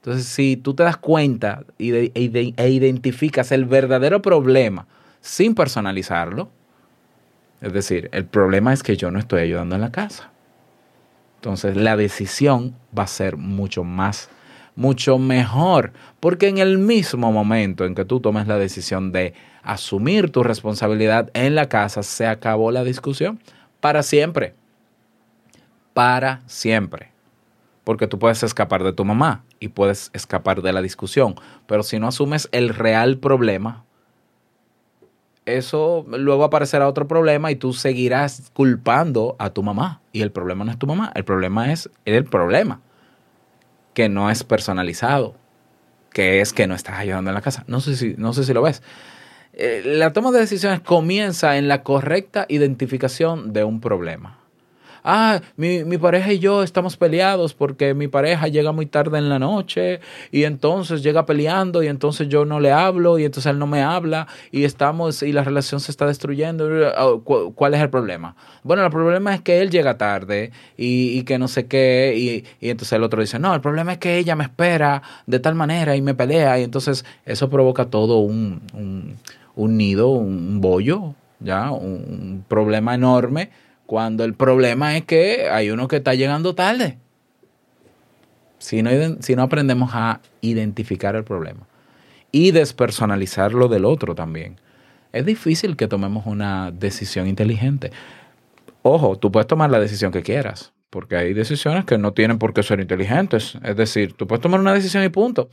Entonces, 0.02 0.26
si 0.26 0.58
tú 0.58 0.74
te 0.74 0.82
das 0.82 0.98
cuenta 0.98 1.64
y 1.78 1.92
de- 1.92 2.12
e 2.16 2.22
ide- 2.22 2.56
e 2.58 2.70
identificas 2.70 3.52
el 3.52 3.66
verdadero 3.66 4.20
problema 4.20 4.88
sin 5.22 5.54
personalizarlo, 5.54 6.50
es 7.62 7.72
decir, 7.72 8.10
el 8.12 8.26
problema 8.26 8.74
es 8.74 8.82
que 8.82 8.98
yo 8.98 9.12
no 9.12 9.20
estoy 9.20 9.44
ayudando 9.44 9.76
en 9.76 9.82
la 9.82 9.92
casa. 9.92 10.32
Entonces, 11.36 11.78
la 11.78 11.96
decisión 11.98 12.76
va 12.98 13.04
a 13.04 13.08
ser 13.08 13.38
mucho 13.38 13.84
más, 13.84 14.32
mucho 14.76 15.20
mejor, 15.20 15.94
porque 16.20 16.48
en 16.48 16.58
el 16.58 16.80
mismo 16.80 17.32
momento 17.32 17.86
en 17.86 17.94
que 17.94 18.04
tú 18.04 18.20
tomes 18.20 18.48
la 18.48 18.58
decisión 18.58 19.12
de 19.12 19.36
asumir 19.62 20.32
tu 20.32 20.42
responsabilidad 20.42 21.30
en 21.36 21.54
la 21.54 21.70
casa, 21.70 22.02
se 22.02 22.26
acabó 22.26 22.72
la 22.72 22.84
discusión 22.84 23.40
para 23.80 24.02
siempre. 24.02 24.56
Para 25.94 26.42
siempre. 26.48 27.12
Porque 27.84 28.08
tú 28.08 28.18
puedes 28.18 28.42
escapar 28.42 28.84
de 28.84 28.94
tu 28.94 29.06
mamá 29.06 29.44
y 29.62 29.70
puedes 29.70 30.10
escapar 30.14 30.62
de 30.62 30.74
la 30.74 30.82
discusión, 30.82 31.36
pero 31.68 31.84
si 31.84 32.00
no 32.00 32.08
asumes 32.08 32.50
el 32.52 32.70
real 32.70 33.20
problema, 33.20 33.86
eso 35.46 36.06
luego 36.10 36.44
aparecerá 36.44 36.88
otro 36.88 37.08
problema 37.08 37.52
y 37.52 37.56
tú 37.56 37.72
seguirás 37.72 38.52
culpando 38.54 39.36
a 39.40 39.52
tu 39.52 39.64
mamá. 39.64 40.02
Y 40.12 40.22
el 40.22 40.32
problema 40.32 40.66
no 40.66 40.72
es 40.72 40.78
tu 40.78 40.88
mamá, 40.88 41.12
el 41.16 41.24
problema 41.24 41.72
es 41.72 41.90
el 42.06 42.26
problema, 42.26 42.82
que 43.94 44.10
no 44.10 44.30
es 44.30 44.44
personalizado, 44.44 45.36
que 46.12 46.42
es 46.42 46.54
que 46.54 46.68
no 46.68 46.76
estás 46.76 46.98
ayudando 46.98 47.30
en 47.30 47.36
la 47.36 47.42
casa. 47.42 47.64
No 47.68 47.80
sé 47.82 47.96
si, 47.96 48.16
no 48.18 48.34
sé 48.34 48.44
si 48.44 48.54
lo 48.54 48.62
ves. 48.62 48.82
Eh, 49.54 49.84
la 49.86 50.14
toma 50.14 50.32
de 50.32 50.40
decisiones 50.40 50.82
comienza 50.82 51.58
en 51.58 51.68
la 51.68 51.84
correcta 51.84 52.46
identificación 52.50 53.54
de 53.54 53.64
un 53.64 53.80
problema. 53.80 54.41
Ah, 55.04 55.42
mi, 55.58 55.84
mi 55.84 55.98
pareja 55.98 56.32
y 56.32 56.38
yo 56.40 56.62
estamos 56.62 56.96
peleados 56.96 57.56
porque 57.56 57.96
mi 57.96 58.08
pareja 58.08 58.48
llega 58.48 58.72
muy 58.72 58.86
tarde 58.86 59.18
en 59.18 59.30
la 59.30 59.40
noche 59.40 60.00
y 60.32 60.44
entonces 60.44 61.02
llega 61.02 61.26
peleando 61.26 61.82
y 61.82 61.88
entonces 61.88 62.30
yo 62.30 62.46
no 62.46 62.60
le 62.60 62.72
hablo 62.72 63.18
y 63.18 63.26
entonces 63.26 63.50
él 63.52 63.58
no 63.58 63.66
me 63.66 63.82
habla 63.82 64.28
y 64.52 64.64
estamos 64.64 65.24
y 65.24 65.32
la 65.34 65.44
relación 65.44 65.80
se 65.80 65.92
está 65.92 66.06
destruyendo. 66.06 66.70
Ah, 66.96 67.16
¿cu- 67.24 67.52
¿Cuál 67.56 67.74
es 67.74 67.82
el 67.82 67.90
problema? 67.90 68.36
Bueno, 68.64 68.86
el 68.86 68.92
problema 68.92 69.34
es 69.34 69.42
que 69.42 69.60
él 69.62 69.72
llega 69.72 69.98
tarde 69.98 70.52
y, 70.78 71.18
y 71.18 71.24
que 71.24 71.40
no 71.40 71.48
sé 71.48 71.66
qué 71.66 72.14
y, 72.16 72.46
y 72.66 72.70
entonces 72.70 72.94
el 72.94 73.04
otro 73.04 73.22
dice, 73.22 73.40
no, 73.40 73.56
el 73.56 73.62
problema 73.62 73.94
es 73.94 73.98
que 73.98 74.20
ella 74.20 74.36
me 74.36 74.44
espera 74.44 75.02
de 75.26 75.40
tal 75.40 75.56
manera 75.56 75.96
y 75.96 76.02
me 76.04 76.14
pelea 76.14 76.60
y 76.60 76.64
entonces 76.64 77.06
eso 77.26 77.50
provoca 77.50 77.86
todo 77.86 78.20
un, 78.20 78.62
un, 78.76 79.18
un 79.56 79.78
nido, 79.78 80.10
un 80.10 80.62
bollo, 80.62 81.16
ya, 81.40 81.72
un 81.72 82.46
problema 82.48 82.94
enorme 82.94 83.50
cuando 83.92 84.24
el 84.24 84.36
problema 84.36 84.96
es 84.96 85.04
que 85.04 85.50
hay 85.52 85.70
uno 85.70 85.90
que 85.90 85.98
está 85.98 86.14
llegando 86.14 86.56
tarde. 86.56 86.98
Si 88.58 88.82
no, 88.82 88.90
si 89.20 89.36
no 89.36 89.42
aprendemos 89.42 89.92
a 89.94 90.22
identificar 90.40 91.18
el 91.18 91.26
problema 91.26 91.68
y 92.32 92.52
despersonalizarlo 92.52 93.68
del 93.68 93.84
otro 93.84 94.16
también, 94.16 94.62
es 95.12 95.26
difícil 95.26 95.76
que 95.76 95.90
tomemos 95.90 96.26
una 96.26 96.72
decisión 96.72 97.28
inteligente. 97.28 97.92
Ojo, 98.82 99.18
tú 99.18 99.30
puedes 99.30 99.48
tomar 99.48 99.70
la 99.70 99.82
decisión 99.82 100.14
que 100.14 100.24
quieras, 100.24 100.72
porque 100.90 101.18
hay 101.18 101.34
decisiones 101.34 101.84
que 101.84 101.98
no 101.98 102.14
tienen 102.14 102.40
por 102.40 102.54
qué 102.54 102.64
ser 102.64 102.80
inteligentes. 102.80 103.58
Es 103.62 103.76
decir, 103.76 104.14
tú 104.14 104.26
puedes 104.26 104.42
tomar 104.42 104.62
una 104.62 104.74
decisión 104.74 105.04
y 105.04 105.10
punto. 105.10 105.50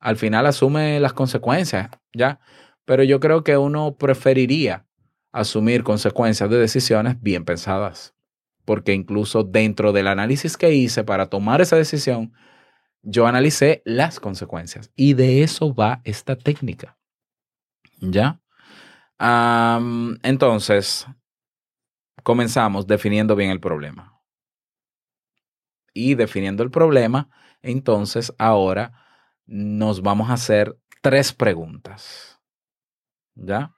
Al 0.00 0.16
final 0.16 0.46
asume 0.46 1.00
las 1.00 1.12
consecuencias, 1.12 1.90
¿ya? 2.14 2.40
Pero 2.86 3.02
yo 3.02 3.20
creo 3.20 3.44
que 3.44 3.58
uno 3.58 3.94
preferiría 3.96 4.86
asumir 5.34 5.82
consecuencias 5.82 6.48
de 6.48 6.58
decisiones 6.58 7.20
bien 7.20 7.44
pensadas. 7.44 8.14
Porque 8.64 8.94
incluso 8.94 9.42
dentro 9.42 9.92
del 9.92 10.06
análisis 10.06 10.56
que 10.56 10.72
hice 10.72 11.02
para 11.04 11.26
tomar 11.26 11.60
esa 11.60 11.76
decisión, 11.76 12.32
yo 13.02 13.26
analicé 13.26 13.82
las 13.84 14.20
consecuencias. 14.20 14.90
Y 14.94 15.14
de 15.14 15.42
eso 15.42 15.74
va 15.74 16.00
esta 16.04 16.36
técnica. 16.36 16.96
¿Ya? 18.00 18.40
Entonces, 20.22 21.06
comenzamos 22.22 22.86
definiendo 22.86 23.34
bien 23.34 23.50
el 23.50 23.60
problema. 23.60 24.18
Y 25.92 26.14
definiendo 26.14 26.62
el 26.62 26.70
problema, 26.70 27.28
entonces 27.60 28.32
ahora 28.38 28.92
nos 29.46 30.00
vamos 30.00 30.30
a 30.30 30.34
hacer 30.34 30.78
tres 31.02 31.32
preguntas. 31.32 32.40
¿Ya? 33.34 33.74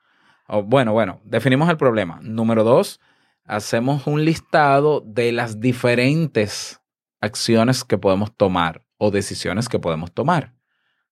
O, 0.48 0.62
bueno, 0.62 0.92
bueno, 0.92 1.20
definimos 1.24 1.68
el 1.68 1.76
problema. 1.76 2.18
Número 2.22 2.64
dos, 2.64 3.00
hacemos 3.44 4.06
un 4.06 4.24
listado 4.24 5.00
de 5.00 5.32
las 5.32 5.60
diferentes 5.60 6.80
acciones 7.20 7.84
que 7.84 7.98
podemos 7.98 8.36
tomar 8.36 8.84
o 8.98 9.10
decisiones 9.10 9.68
que 9.68 9.78
podemos 9.78 10.12
tomar. 10.12 10.54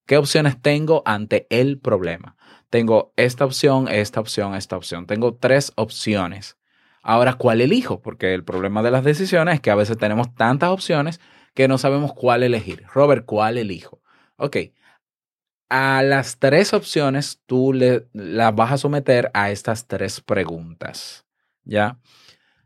¿Qué 0.07 0.17
opciones 0.19 0.61
tengo 0.61 1.03
ante 1.07 1.47
el 1.51 1.79
problema? 1.81 2.37
Tengo 2.71 3.13
esta 3.17 3.45
opción, 3.45 3.89
esta 3.89 4.21
opción, 4.21 4.55
esta 4.55 4.77
opción. 4.77 5.07
Tengo 5.07 5.35
tres 5.35 5.73
opciones. 5.77 6.59
Ahora, 7.03 7.35
¿cuál 7.35 7.61
elijo? 7.61 8.03
Porque 8.03 8.35
el 8.35 8.45
problema 8.45 8.83
de 8.83 8.91
las 8.91 9.05
decisiones 9.05 9.55
es 9.55 9.61
que 9.61 9.71
a 9.71 9.75
veces 9.75 9.97
tenemos 9.97 10.35
tantas 10.35 10.71
opciones 10.71 11.21
que 11.55 11.69
no 11.69 11.79
sabemos 11.79 12.13
cuál 12.13 12.43
elegir. 12.43 12.85
Robert, 12.93 13.25
¿cuál 13.25 13.59
elijo? 13.59 14.03
Ok. 14.37 14.57
A 15.77 16.05
las 16.05 16.39
tres 16.39 16.73
opciones 16.73 17.43
tú 17.47 17.73
le, 17.73 18.07
las 18.13 18.55
vas 18.55 18.71
a 18.71 18.79
someter 18.79 19.33
a 19.35 19.51
estas 19.51 19.89
tres 19.89 20.21
preguntas. 20.21 21.27
¿Ya? 21.65 21.99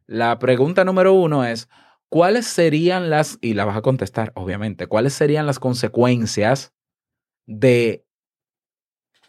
La 0.07 0.39
pregunta 0.39 0.85
número 0.85 1.15
uno 1.15 1.43
es, 1.43 1.71
¿cuáles 2.11 2.47
serían 2.47 3.09
las, 3.09 3.39
y 3.41 3.55
la 3.55 3.65
vas 3.65 3.79
a 3.79 3.81
contestar, 3.81 4.33
obviamente, 4.35 4.89
cuáles 4.89 5.15
serían 5.15 5.47
las 5.47 5.59
consecuencias 5.59 6.75
de 7.47 8.05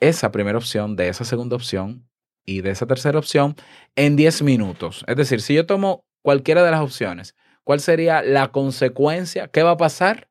esa 0.01 0.29
primera 0.29 0.57
opción, 0.57 0.97
de 0.97 1.07
esa 1.07 1.23
segunda 1.23 1.55
opción 1.55 2.05
y 2.45 2.59
de 2.59 2.71
esa 2.71 2.85
tercera 2.85 3.17
opción 3.17 3.55
en 3.95 4.17
10 4.17 4.41
minutos? 4.41 5.05
Es 5.07 5.15
decir, 5.15 5.39
si 5.39 5.53
yo 5.53 5.65
tomo 5.65 6.05
cualquiera 6.21 6.65
de 6.65 6.71
las 6.71 6.81
opciones, 6.81 7.33
¿cuál 7.63 7.79
sería 7.79 8.23
la 8.23 8.51
consecuencia? 8.51 9.47
¿Qué 9.47 9.63
va 9.63 9.71
a 9.71 9.77
pasar 9.77 10.29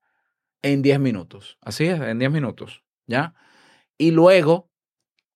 en 0.61 0.83
10 0.83 1.00
minutos? 1.00 1.57
Así 1.62 1.87
es, 1.87 1.99
en 1.99 2.19
10 2.19 2.31
minutos, 2.31 2.83
¿ya? 3.09 3.35
Y 3.99 4.12
luego, 4.12 4.71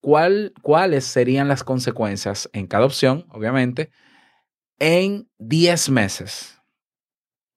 ¿cuál, 0.00 0.54
¿cuáles 0.62 1.04
serían 1.04 1.48
las 1.48 1.64
consecuencias 1.64 2.48
en 2.52 2.68
cada 2.68 2.86
opción, 2.86 3.26
obviamente, 3.30 3.90
en 4.78 5.28
10 5.38 5.90
meses? 5.90 6.60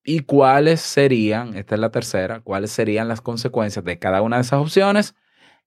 ¿Y 0.03 0.21
cuáles 0.21 0.81
serían, 0.81 1.55
esta 1.55 1.75
es 1.75 1.81
la 1.81 1.91
tercera, 1.91 2.39
cuáles 2.41 2.71
serían 2.71 3.07
las 3.07 3.21
consecuencias 3.21 3.85
de 3.85 3.99
cada 3.99 4.21
una 4.21 4.37
de 4.37 4.43
esas 4.43 4.59
opciones 4.59 5.15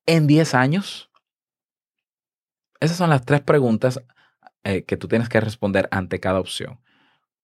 en 0.06 0.26
10 0.26 0.54
años? 0.54 1.10
Esas 2.80 2.96
son 2.96 3.10
las 3.10 3.24
tres 3.24 3.40
preguntas 3.40 4.00
eh, 4.64 4.84
que 4.84 4.96
tú 4.96 5.08
tienes 5.08 5.28
que 5.28 5.40
responder 5.40 5.88
ante 5.90 6.20
cada 6.20 6.40
opción. 6.40 6.80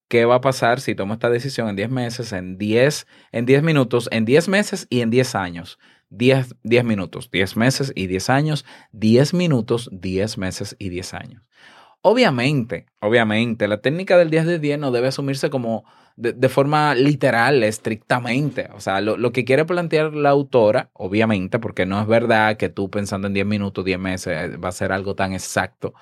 ¿Qué 0.09 0.25
va 0.27 0.37
a 0.37 0.41
pasar 0.41 0.81
si 0.81 0.95
tomo 0.95 1.15
esta 1.15 1.31
decisión 1.31 1.69
en 1.69 1.77
10 1.77 1.91
meses, 1.91 2.33
en 2.33 2.59
10, 2.59 3.07
en 3.33 3.47
10 3.47 3.63
minutos, 3.63 4.09
en 4.13 4.25
10 4.25 4.49
meses 4.49 4.87
y 4.91 5.01
en 5.01 5.11
10 5.11 5.35
años? 5.35 5.79
10, 6.11 6.57
10 6.63 6.85
minutos, 6.85 7.31
10 7.31 7.57
meses 7.57 7.93
y 7.95 8.07
10 8.07 8.31
años, 8.31 8.65
10 8.93 9.35
minutos, 9.35 9.89
10 9.93 10.39
meses 10.39 10.77
y 10.79 10.89
10 10.89 11.15
años. 11.15 11.43
Obviamente, 12.03 12.87
obviamente, 13.01 13.67
la 13.67 13.81
técnica 13.81 14.19
del 14.19 14.29
10 14.29 14.47
de 14.47 14.59
10 14.59 14.79
no 14.79 14.91
debe 14.91 15.09
asumirse 15.09 15.49
como 15.49 15.85
de, 16.17 16.33
de 16.33 16.49
forma 16.49 16.95
literal, 16.95 17.63
estrictamente. 17.63 18.69
O 18.75 18.81
sea, 18.81 19.01
lo, 19.01 19.17
lo, 19.17 19.33
que 19.33 19.45
quiere 19.45 19.65
plantear 19.65 20.15
la 20.15 20.31
autora, 20.31 20.91
obviamente, 20.93 21.59
porque 21.59 21.87
no 21.87 22.01
es 22.01 22.07
verdad 22.07 22.57
que 22.57 22.69
tú 22.69 22.91
pensando 22.91 23.27
en 23.27 23.35
10 23.35 23.47
minutos, 23.47 23.85
10 23.85 23.99
meses, 23.99 24.63
va 24.63 24.69
a 24.69 24.73
ser 24.73 24.93
algo 24.93 25.15
tan 25.15 25.33
exacto. 25.33 25.95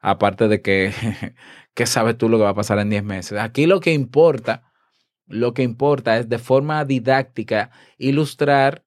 Aparte 0.00 0.48
de 0.48 0.60
que, 0.62 0.92
¿qué 1.74 1.86
sabes 1.86 2.18
tú 2.18 2.28
lo 2.28 2.38
que 2.38 2.44
va 2.44 2.50
a 2.50 2.54
pasar 2.54 2.78
en 2.78 2.90
10 2.90 3.04
meses? 3.04 3.38
Aquí 3.38 3.66
lo 3.66 3.80
que 3.80 3.92
importa, 3.92 4.70
lo 5.26 5.54
que 5.54 5.62
importa 5.62 6.18
es 6.18 6.28
de 6.28 6.38
forma 6.38 6.84
didáctica 6.84 7.70
ilustrar 7.98 8.84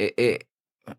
eh, 0.00 0.14
eh, 0.16 0.38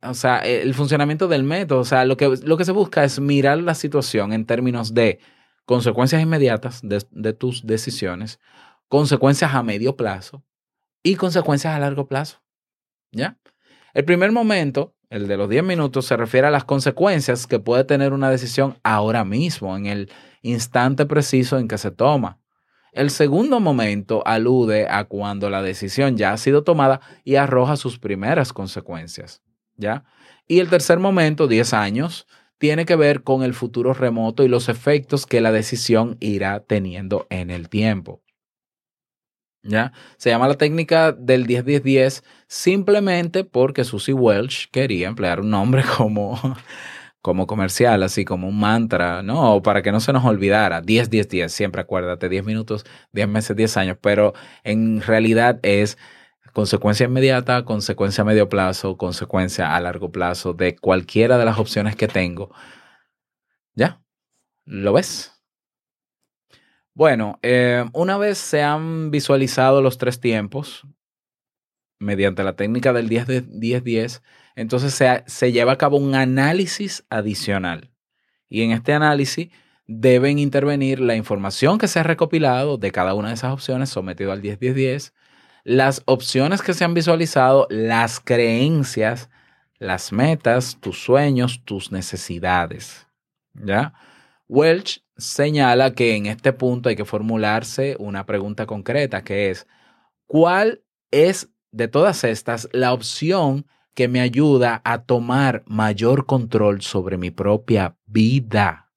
o 0.03 0.13
sea, 0.13 0.37
el 0.39 0.75
funcionamiento 0.75 1.27
del 1.27 1.43
método. 1.43 1.79
O 1.79 1.85
sea, 1.85 2.05
lo 2.05 2.17
que, 2.17 2.29
lo 2.43 2.55
que 2.55 2.65
se 2.65 2.71
busca 2.71 3.03
es 3.03 3.19
mirar 3.19 3.57
la 3.57 3.73
situación 3.73 4.31
en 4.31 4.45
términos 4.45 4.93
de 4.93 5.19
consecuencias 5.65 6.21
inmediatas 6.21 6.81
de, 6.83 7.03
de, 7.09 7.33
tus 7.33 7.65
decisiones, 7.65 8.39
consecuencias 8.87 9.53
a 9.55 9.63
medio 9.63 9.95
plazo 9.95 10.43
y 11.01 11.15
consecuencias 11.15 11.73
a 11.73 11.79
largo 11.79 12.07
plazo. 12.07 12.43
¿Ya? 13.11 13.39
El 13.93 14.05
primer 14.05 14.31
momento, 14.31 14.95
el 15.09 15.27
de 15.27 15.37
los 15.37 15.49
10 15.49 15.63
minutos, 15.63 16.05
se 16.05 16.15
refiere 16.15 16.47
a 16.47 16.51
las 16.51 16.63
consecuencias 16.63 17.47
que 17.47 17.59
puede 17.59 17.83
tener 17.83 18.13
una 18.13 18.29
decisión 18.29 18.77
ahora 18.83 19.25
mismo, 19.25 19.75
en 19.75 19.87
el 19.87 20.11
instante 20.43 21.05
preciso 21.07 21.57
en 21.57 21.67
que 21.67 21.77
se 21.77 21.91
toma. 21.91 22.40
El 22.91 23.09
segundo 23.09 23.61
momento 23.61 24.21
alude 24.25 24.87
a 24.89 25.05
cuando 25.05 25.49
la 25.49 25.61
decisión 25.61 26.17
ya 26.17 26.33
ha 26.33 26.37
sido 26.37 26.63
tomada 26.63 26.99
y 27.23 27.35
arroja 27.35 27.77
sus 27.77 27.97
primeras 27.97 28.51
consecuencias. 28.51 29.41
¿Ya? 29.77 30.03
Y 30.47 30.59
el 30.59 30.69
tercer 30.69 30.99
momento, 30.99 31.47
10 31.47 31.73
años, 31.73 32.27
tiene 32.57 32.85
que 32.85 32.95
ver 32.95 33.23
con 33.23 33.43
el 33.43 33.53
futuro 33.53 33.93
remoto 33.93 34.43
y 34.43 34.49
los 34.49 34.69
efectos 34.69 35.25
que 35.25 35.41
la 35.41 35.51
decisión 35.51 36.17
irá 36.19 36.59
teniendo 36.59 37.25
en 37.29 37.49
el 37.49 37.69
tiempo. 37.69 38.21
¿Ya? 39.63 39.93
Se 40.17 40.29
llama 40.29 40.47
la 40.47 40.55
técnica 40.55 41.11
del 41.11 41.47
10-10-10 41.47 42.23
simplemente 42.47 43.43
porque 43.45 43.83
Susie 43.83 44.13
Welch 44.13 44.69
quería 44.69 45.07
emplear 45.07 45.39
un 45.39 45.51
nombre 45.51 45.83
como, 45.97 46.37
como 47.21 47.47
comercial, 47.47 48.03
así 48.03 48.25
como 48.25 48.47
un 48.47 48.59
mantra, 48.59 49.21
¿no? 49.23 49.61
Para 49.61 49.81
que 49.81 49.91
no 49.91 49.99
se 49.99 50.13
nos 50.13 50.25
olvidara. 50.25 50.81
10-10-10, 50.81 51.49
siempre 51.49 51.81
acuérdate, 51.81 52.29
10 52.29 52.45
minutos, 52.45 52.85
10 53.13 53.27
meses, 53.27 53.55
10 53.55 53.77
años, 53.77 53.97
pero 54.01 54.33
en 54.63 55.01
realidad 55.01 55.59
es 55.63 55.97
consecuencia 56.53 57.05
inmediata, 57.05 57.63
consecuencia 57.65 58.23
a 58.23 58.25
medio 58.25 58.49
plazo, 58.49 58.97
consecuencia 58.97 59.75
a 59.75 59.79
largo 59.81 60.11
plazo 60.11 60.53
de 60.53 60.75
cualquiera 60.75 61.37
de 61.37 61.45
las 61.45 61.59
opciones 61.59 61.95
que 61.95 62.07
tengo. 62.07 62.51
¿Ya? 63.75 64.01
¿Lo 64.65 64.93
ves? 64.93 65.31
Bueno, 66.93 67.39
eh, 67.41 67.85
una 67.93 68.17
vez 68.17 68.37
se 68.37 68.63
han 68.63 69.11
visualizado 69.11 69.81
los 69.81 69.97
tres 69.97 70.19
tiempos 70.19 70.85
mediante 71.99 72.43
la 72.43 72.55
técnica 72.55 72.91
del 72.93 73.09
10-10-10, 73.09 74.21
entonces 74.55 74.93
se, 74.93 75.23
se 75.27 75.51
lleva 75.51 75.73
a 75.73 75.77
cabo 75.77 75.97
un 75.97 76.15
análisis 76.15 77.05
adicional. 77.09 77.91
Y 78.49 78.63
en 78.63 78.71
este 78.71 78.93
análisis 78.93 79.49
deben 79.87 80.39
intervenir 80.39 80.99
la 80.99 81.15
información 81.15 81.77
que 81.77 81.87
se 81.87 81.99
ha 81.99 82.03
recopilado 82.03 82.77
de 82.77 82.91
cada 82.91 83.13
una 83.13 83.29
de 83.29 83.33
esas 83.35 83.51
opciones 83.51 83.89
sometido 83.89 84.31
al 84.31 84.41
10-10-10, 84.41 85.13
las 85.63 86.01
opciones 86.05 86.61
que 86.61 86.73
se 86.73 86.83
han 86.83 86.93
visualizado, 86.93 87.67
las 87.69 88.19
creencias, 88.19 89.29
las 89.77 90.11
metas, 90.11 90.77
tus 90.79 91.03
sueños, 91.03 91.61
tus 91.65 91.91
necesidades. 91.91 93.07
¿Ya? 93.53 93.93
Welch 94.47 95.03
señala 95.17 95.93
que 95.93 96.15
en 96.15 96.25
este 96.25 96.53
punto 96.53 96.89
hay 96.89 96.95
que 96.95 97.05
formularse 97.05 97.95
una 97.99 98.25
pregunta 98.25 98.65
concreta 98.65 99.23
que 99.23 99.49
es, 99.49 99.67
¿cuál 100.25 100.83
es 101.11 101.49
de 101.71 101.87
todas 101.87 102.23
estas 102.23 102.69
la 102.73 102.93
opción 102.93 103.65
que 103.93 104.07
me 104.07 104.21
ayuda 104.21 104.81
a 104.83 105.03
tomar 105.03 105.63
mayor 105.67 106.25
control 106.25 106.81
sobre 106.81 107.17
mi 107.17 107.31
propia 107.31 107.97
vida? 108.05 108.91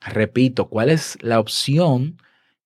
Repito, 0.00 0.68
¿cuál 0.68 0.90
es 0.90 1.18
la 1.22 1.40
opción 1.40 2.18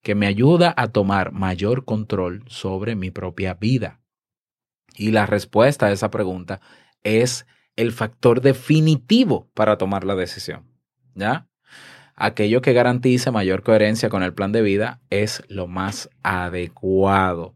que 0.03 0.15
me 0.15 0.27
ayuda 0.27 0.75
a 0.77 0.89
tomar 0.89 1.33
mayor 1.33 1.85
control 1.85 2.45
sobre 2.49 2.97
mi 2.97 3.11
propia 3.11 3.55
vida? 3.55 4.01
Y 4.97 5.13
la 5.13 5.27
respuesta 5.27 5.87
a 5.87 5.93
esa 5.93 6.11
pregunta 6.11 6.61
es 7.05 7.47
el 7.77 7.93
factor 7.93 8.41
definitivo 8.41 9.49
para 9.55 9.79
tomar 9.79 10.05
la 10.05 10.17
decisión. 10.17 10.67
¿Ya? 11.15 11.49
Aquello 12.17 12.61
que 12.61 12.73
garantice 12.73 13.31
mayor 13.31 13.63
coherencia 13.63 14.09
con 14.09 14.25
el 14.25 14.35
plan 14.35 14.51
de 14.51 14.63
vida 14.63 15.01
es 15.09 15.45
lo 15.49 15.69
más 15.69 16.11
adecuado. 16.25 17.55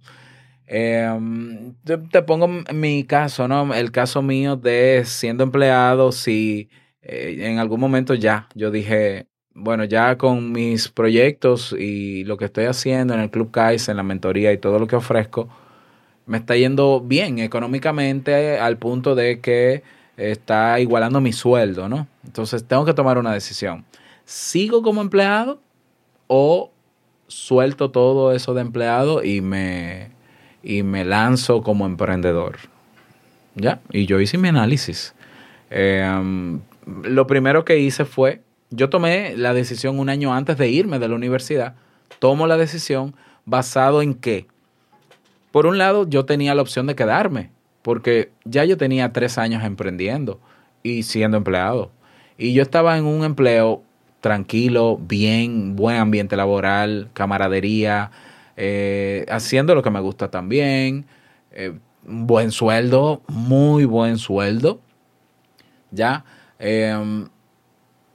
Eh, 0.66 1.72
te, 1.84 2.22
pongo 2.22 2.48
mi 2.48 3.04
caso, 3.04 3.48
¿no? 3.48 3.74
El 3.74 3.90
caso 3.90 4.22
mío 4.22 4.56
de 4.56 5.02
siendo 5.04 5.44
empleado, 5.44 6.12
si 6.12 6.68
eh, 7.02 7.36
en 7.40 7.58
algún 7.58 7.80
momento 7.80 8.14
ya 8.14 8.48
yo 8.54 8.70
dije, 8.70 9.26
bueno, 9.54 9.84
ya 9.84 10.16
con 10.16 10.52
mis 10.52 10.88
proyectos 10.88 11.74
y 11.78 12.24
lo 12.24 12.36
que 12.36 12.46
estoy 12.46 12.64
haciendo 12.64 13.14
en 13.14 13.20
el 13.20 13.30
Club 13.30 13.50
Kaizen, 13.50 13.92
en 13.92 13.96
la 13.98 14.02
mentoría 14.02 14.52
y 14.52 14.58
todo 14.58 14.78
lo 14.78 14.86
que 14.86 14.96
ofrezco, 14.96 15.48
me 16.26 16.38
está 16.38 16.56
yendo 16.56 17.00
bien 17.00 17.38
económicamente 17.38 18.58
al 18.58 18.78
punto 18.78 19.14
de 19.14 19.40
que 19.40 19.82
está 20.16 20.78
igualando 20.80 21.20
mi 21.20 21.32
sueldo, 21.32 21.88
¿no? 21.88 22.06
Entonces 22.24 22.64
tengo 22.66 22.84
que 22.84 22.94
tomar 22.94 23.18
una 23.18 23.32
decisión. 23.32 23.84
¿Sigo 24.24 24.82
como 24.82 25.00
empleado 25.00 25.60
o 26.28 26.70
suelto 27.26 27.90
todo 27.90 28.32
eso 28.32 28.54
de 28.54 28.60
empleado 28.60 29.24
y 29.24 29.40
me, 29.40 30.10
y 30.62 30.82
me 30.82 31.04
lanzo 31.04 31.62
como 31.62 31.86
emprendedor? 31.86 32.58
¿Ya? 33.54 33.80
Y 33.90 34.06
yo 34.06 34.20
hice 34.20 34.38
mi 34.38 34.48
análisis. 34.48 35.14
Um, 35.70 36.60
lo 37.04 37.26
primero 37.26 37.64
que 37.64 37.78
hice 37.78 38.04
fue 38.04 38.42
yo 38.72 38.88
tomé 38.88 39.36
la 39.36 39.52
decisión 39.52 39.98
un 39.98 40.08
año 40.08 40.34
antes 40.34 40.56
de 40.56 40.70
irme 40.70 40.98
de 40.98 41.08
la 41.08 41.14
universidad. 41.14 41.74
Tomo 42.18 42.46
la 42.46 42.56
decisión 42.56 43.14
basado 43.44 44.00
en 44.00 44.14
qué. 44.14 44.46
Por 45.50 45.66
un 45.66 45.76
lado, 45.76 46.08
yo 46.08 46.24
tenía 46.24 46.54
la 46.54 46.62
opción 46.62 46.86
de 46.86 46.94
quedarme, 46.94 47.50
porque 47.82 48.30
ya 48.44 48.64
yo 48.64 48.78
tenía 48.78 49.12
tres 49.12 49.36
años 49.36 49.62
emprendiendo 49.64 50.40
y 50.82 51.02
siendo 51.02 51.36
empleado. 51.36 51.90
Y 52.38 52.54
yo 52.54 52.62
estaba 52.62 52.96
en 52.96 53.04
un 53.04 53.24
empleo 53.24 53.82
tranquilo, 54.22 54.98
bien, 54.98 55.76
buen 55.76 55.98
ambiente 55.98 56.36
laboral, 56.36 57.10
camaradería, 57.12 58.10
eh, 58.56 59.26
haciendo 59.28 59.74
lo 59.74 59.82
que 59.82 59.90
me 59.90 60.00
gusta 60.00 60.30
también, 60.30 61.06
eh, 61.50 61.72
buen 62.04 62.50
sueldo, 62.50 63.22
muy 63.28 63.84
buen 63.84 64.18
sueldo. 64.18 64.80
Ya. 65.90 66.24
Eh, 66.58 67.26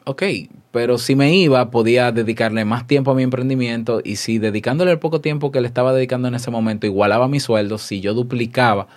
ok, 0.05 0.23
pero 0.71 0.97
si 0.97 1.15
me 1.15 1.35
iba, 1.35 1.69
podía 1.69 2.11
dedicarle 2.11 2.65
más 2.65 2.87
tiempo 2.87 3.11
a 3.11 3.15
mi 3.15 3.23
emprendimiento 3.23 4.01
y 4.03 4.17
si 4.17 4.37
dedicándole 4.37 4.91
el 4.91 4.99
poco 4.99 5.21
tiempo 5.21 5.51
que 5.51 5.61
le 5.61 5.67
estaba 5.67 5.93
dedicando 5.93 6.27
en 6.27 6.35
ese 6.35 6.51
momento 6.51 6.87
igualaba 6.87 7.27
mi 7.27 7.39
sueldo, 7.39 7.77
si 7.77 7.99
yo 7.99 8.13
duplicaba 8.13 8.87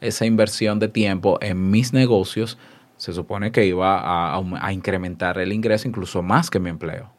esa 0.00 0.26
inversión 0.26 0.78
de 0.78 0.88
tiempo 0.88 1.38
en 1.40 1.70
mis 1.70 1.92
negocios, 1.92 2.58
se 2.96 3.12
supone 3.12 3.52
que 3.52 3.66
iba 3.66 4.36
a, 4.36 4.72
incrementar 4.72 5.38
el 5.38 5.52
ingreso 5.52 5.88
incluso 5.88 6.22
más 6.22 6.50
que 6.50 6.60
mi 6.60 6.70
empleo. 6.70 7.10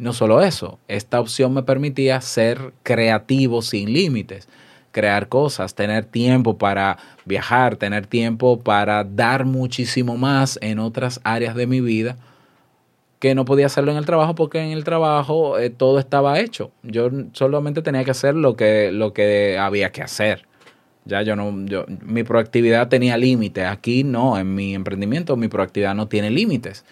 No 0.00 0.14
solo 0.14 0.40
eso, 0.40 0.78
esta 0.88 1.20
opción 1.20 1.52
me 1.52 1.62
permitía 1.62 2.22
ser 2.22 2.72
creativo 2.82 3.60
sin 3.60 3.92
límites, 3.92 4.48
crear 4.92 5.28
cosas, 5.28 5.74
tener 5.74 6.06
tiempo 6.06 6.56
para 6.56 6.96
viajar, 7.26 7.76
tener 7.76 8.06
tiempo 8.06 8.60
para 8.60 9.04
dar 9.04 9.44
muchísimo 9.44 10.16
más 10.16 10.58
en 10.62 10.78
otras 10.78 11.20
áreas 11.22 11.54
de 11.54 11.66
mi 11.66 11.82
vida 11.82 12.16
que 13.18 13.34
no 13.34 13.44
podía 13.44 13.66
hacerlo 13.66 13.92
en 13.92 13.98
el 13.98 14.06
trabajo 14.06 14.34
porque 14.34 14.60
en 14.60 14.70
el 14.70 14.84
trabajo 14.84 15.58
eh, 15.58 15.68
todo 15.68 15.98
estaba 15.98 16.40
hecho. 16.40 16.70
Yo 16.82 17.10
solamente 17.34 17.82
tenía 17.82 18.02
que 18.02 18.12
hacer 18.12 18.34
lo 18.34 18.56
que, 18.56 18.92
lo 18.92 19.12
que 19.12 19.58
había 19.58 19.92
que 19.92 20.00
hacer. 20.00 20.46
Ya 21.04 21.20
yo 21.20 21.36
no, 21.36 21.66
yo, 21.66 21.84
mi 22.06 22.24
proactividad 22.24 22.88
tenía 22.88 23.18
límites. 23.18 23.66
Aquí 23.66 24.02
no, 24.02 24.38
en 24.38 24.54
mi 24.54 24.74
emprendimiento 24.74 25.36
mi 25.36 25.48
proactividad 25.48 25.94
no 25.94 26.08
tiene 26.08 26.30
límites. 26.30 26.86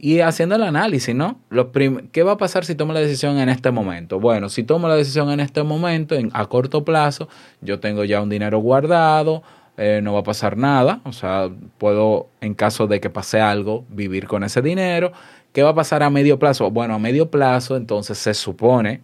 Y 0.00 0.20
haciendo 0.20 0.54
el 0.54 0.62
análisis, 0.62 1.12
¿no? 1.14 1.40
Prim- 1.72 2.08
¿Qué 2.12 2.22
va 2.22 2.32
a 2.32 2.36
pasar 2.36 2.64
si 2.64 2.76
tomo 2.76 2.92
la 2.92 3.00
decisión 3.00 3.38
en 3.38 3.48
este 3.48 3.72
momento? 3.72 4.20
Bueno, 4.20 4.48
si 4.48 4.62
tomo 4.62 4.86
la 4.86 4.94
decisión 4.94 5.30
en 5.30 5.40
este 5.40 5.64
momento, 5.64 6.14
en, 6.14 6.30
a 6.34 6.46
corto 6.46 6.84
plazo, 6.84 7.28
yo 7.60 7.80
tengo 7.80 8.04
ya 8.04 8.22
un 8.22 8.28
dinero 8.28 8.60
guardado, 8.60 9.42
eh, 9.76 10.00
no 10.02 10.12
va 10.12 10.20
a 10.20 10.22
pasar 10.22 10.56
nada, 10.56 11.00
o 11.04 11.12
sea, 11.12 11.50
puedo, 11.78 12.28
en 12.40 12.54
caso 12.54 12.86
de 12.86 13.00
que 13.00 13.10
pase 13.10 13.40
algo, 13.40 13.84
vivir 13.90 14.28
con 14.28 14.44
ese 14.44 14.62
dinero. 14.62 15.12
¿Qué 15.52 15.62
va 15.64 15.70
a 15.70 15.74
pasar 15.74 16.02
a 16.04 16.10
medio 16.10 16.38
plazo? 16.38 16.70
Bueno, 16.70 16.94
a 16.94 16.98
medio 17.00 17.30
plazo, 17.30 17.76
entonces 17.76 18.18
se 18.18 18.34
supone, 18.34 19.00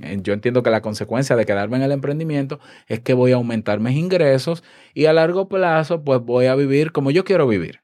eh, 0.00 0.18
yo 0.22 0.32
entiendo 0.34 0.62
que 0.62 0.70
la 0.70 0.82
consecuencia 0.82 1.34
de 1.34 1.46
quedarme 1.46 1.78
en 1.78 1.82
el 1.82 1.90
emprendimiento 1.92 2.60
es 2.86 3.00
que 3.00 3.12
voy 3.14 3.32
a 3.32 3.36
aumentar 3.36 3.80
mis 3.80 3.96
ingresos 3.96 4.62
y 4.94 5.06
a 5.06 5.12
largo 5.12 5.48
plazo, 5.48 6.02
pues 6.02 6.20
voy 6.20 6.46
a 6.46 6.54
vivir 6.54 6.92
como 6.92 7.10
yo 7.10 7.24
quiero 7.24 7.48
vivir. 7.48 7.80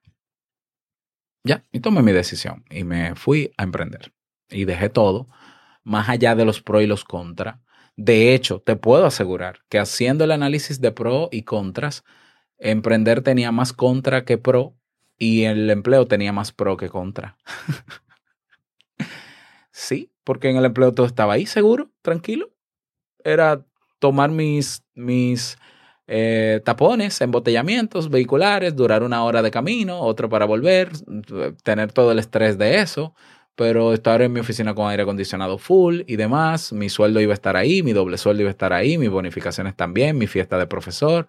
Ya, 1.45 1.63
y 1.73 1.81
tomé 1.81 2.03
mi 2.03 2.13
decisión 2.13 2.65
y 2.71 2.85
me 2.85 3.15
fui 3.17 3.53
a 3.59 3.65
emprender. 3.65 4.15
Y 4.49 4.65
dejé 4.65 4.89
todo, 4.89 5.29
más 5.83 6.09
allá 6.09 6.35
de 6.35 6.47
los 6.47 6.63
pros 6.63 6.83
y 6.83 6.87
los 6.87 7.05
contras. 7.05 7.59
De 7.97 8.35
hecho, 8.35 8.61
te 8.61 8.77
puedo 8.77 9.05
asegurar 9.07 9.61
que 9.69 9.79
haciendo 9.79 10.25
el 10.25 10.33
análisis 10.33 10.81
de 10.81 10.91
pros 10.91 11.29
y 11.31 11.43
contras, 11.43 12.03
emprender 12.59 13.23
tenía 13.23 13.53
más 13.53 13.73
contra 13.75 14.25
que 14.25 14.39
pro 14.39 14.75
y 15.19 15.45
el 15.45 15.71
empleo 15.71 16.09
tenía 16.09 16.33
más 16.33 16.51
pro 16.51 16.79
que 16.79 16.89
contra. 16.89 17.37
sí, 19.71 20.11
porque 20.25 20.51
en 20.51 20.57
el 20.57 20.65
empleo 20.65 20.93
todo 20.93 21.07
estaba 21.07 21.35
ahí 21.35 21.47
seguro, 21.47 21.91
tranquilo. 22.03 22.51
Era 23.25 23.65
tomar 23.99 24.31
mis, 24.31 24.85
mis 24.95 25.59
eh, 26.07 26.61
tapones, 26.65 27.21
embotellamientos 27.21 28.11
vehiculares, 28.11 28.77
durar 28.77 29.03
una 29.03 29.25
hora 29.25 29.43
de 29.43 29.51
camino, 29.51 30.01
otro 30.01 30.29
para 30.29 30.45
volver, 30.45 30.91
tener 31.63 31.93
todo 31.93 32.13
el 32.13 32.19
estrés 32.19 32.59
de 32.59 32.81
eso, 32.81 33.15
pero 33.55 33.93
estar 33.95 34.21
en 34.23 34.33
mi 34.33 34.41
oficina 34.41 34.75
con 34.75 34.89
aire 34.91 35.05
acondicionado 35.05 35.59
full 35.59 36.03
y 36.07 36.17
demás, 36.17 36.73
mi 36.73 36.89
sueldo 36.89 37.21
iba 37.21 37.33
a 37.33 37.35
estar 37.35 37.57
ahí, 37.57 37.83
mi 37.83 37.93
doble 37.93 38.19
sueldo 38.19 38.43
iba 38.43 38.51
a 38.51 38.53
estar 38.53 38.73
ahí, 38.73 38.99
mis 38.99 39.11
bonificaciones 39.11 39.77
también, 39.77 40.19
mi 40.19 40.27
fiesta 40.27 40.59
de 40.59 40.67
profesor, 40.67 41.27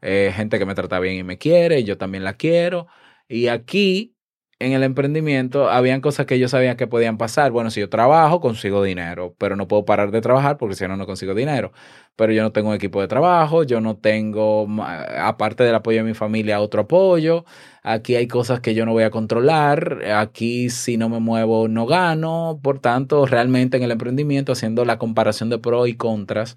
eh, 0.00 0.32
gente 0.34 0.58
que 0.58 0.66
me 0.66 0.74
trata 0.74 1.00
bien 1.00 1.16
y 1.16 1.24
me 1.24 1.38
quiere, 1.38 1.84
yo 1.84 1.98
también 1.98 2.24
la 2.24 2.34
quiero. 2.34 2.86
Y 3.28 3.48
aquí, 3.48 4.13
en 4.58 4.72
el 4.72 4.82
emprendimiento, 4.82 5.68
habían 5.70 6.00
cosas 6.00 6.26
que 6.26 6.38
yo 6.38 6.48
sabía 6.48 6.76
que 6.76 6.86
podían 6.86 7.18
pasar. 7.18 7.50
Bueno, 7.52 7.70
si 7.70 7.80
yo 7.80 7.88
trabajo, 7.88 8.40
consigo 8.40 8.82
dinero, 8.82 9.34
pero 9.38 9.56
no 9.56 9.68
puedo 9.68 9.84
parar 9.84 10.10
de 10.10 10.20
trabajar 10.20 10.58
porque 10.58 10.74
si 10.76 10.86
no, 10.86 10.96
no 10.96 11.06
consigo 11.06 11.34
dinero. 11.34 11.72
Pero 12.16 12.32
yo 12.32 12.42
no 12.42 12.52
tengo 12.52 12.68
un 12.70 12.74
equipo 12.74 13.00
de 13.00 13.08
trabajo, 13.08 13.64
yo 13.64 13.80
no 13.80 13.96
tengo, 13.96 14.66
aparte 14.80 15.64
del 15.64 15.74
apoyo 15.74 15.98
de 15.98 16.04
mi 16.04 16.14
familia, 16.14 16.60
otro 16.60 16.82
apoyo. 16.82 17.44
Aquí 17.82 18.16
hay 18.16 18.28
cosas 18.28 18.60
que 18.60 18.74
yo 18.74 18.86
no 18.86 18.92
voy 18.92 19.04
a 19.04 19.10
controlar. 19.10 20.04
Aquí, 20.14 20.70
si 20.70 20.96
no 20.96 21.08
me 21.08 21.20
muevo, 21.20 21.68
no 21.68 21.86
gano. 21.86 22.60
Por 22.62 22.78
tanto, 22.80 23.26
realmente 23.26 23.76
en 23.76 23.82
el 23.82 23.90
emprendimiento, 23.92 24.52
haciendo 24.52 24.84
la 24.84 24.98
comparación 24.98 25.50
de 25.50 25.58
pros 25.58 25.88
y 25.88 25.94
contras, 25.96 26.56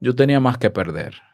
yo 0.00 0.14
tenía 0.14 0.40
más 0.40 0.58
que 0.58 0.70
perder 0.70 1.33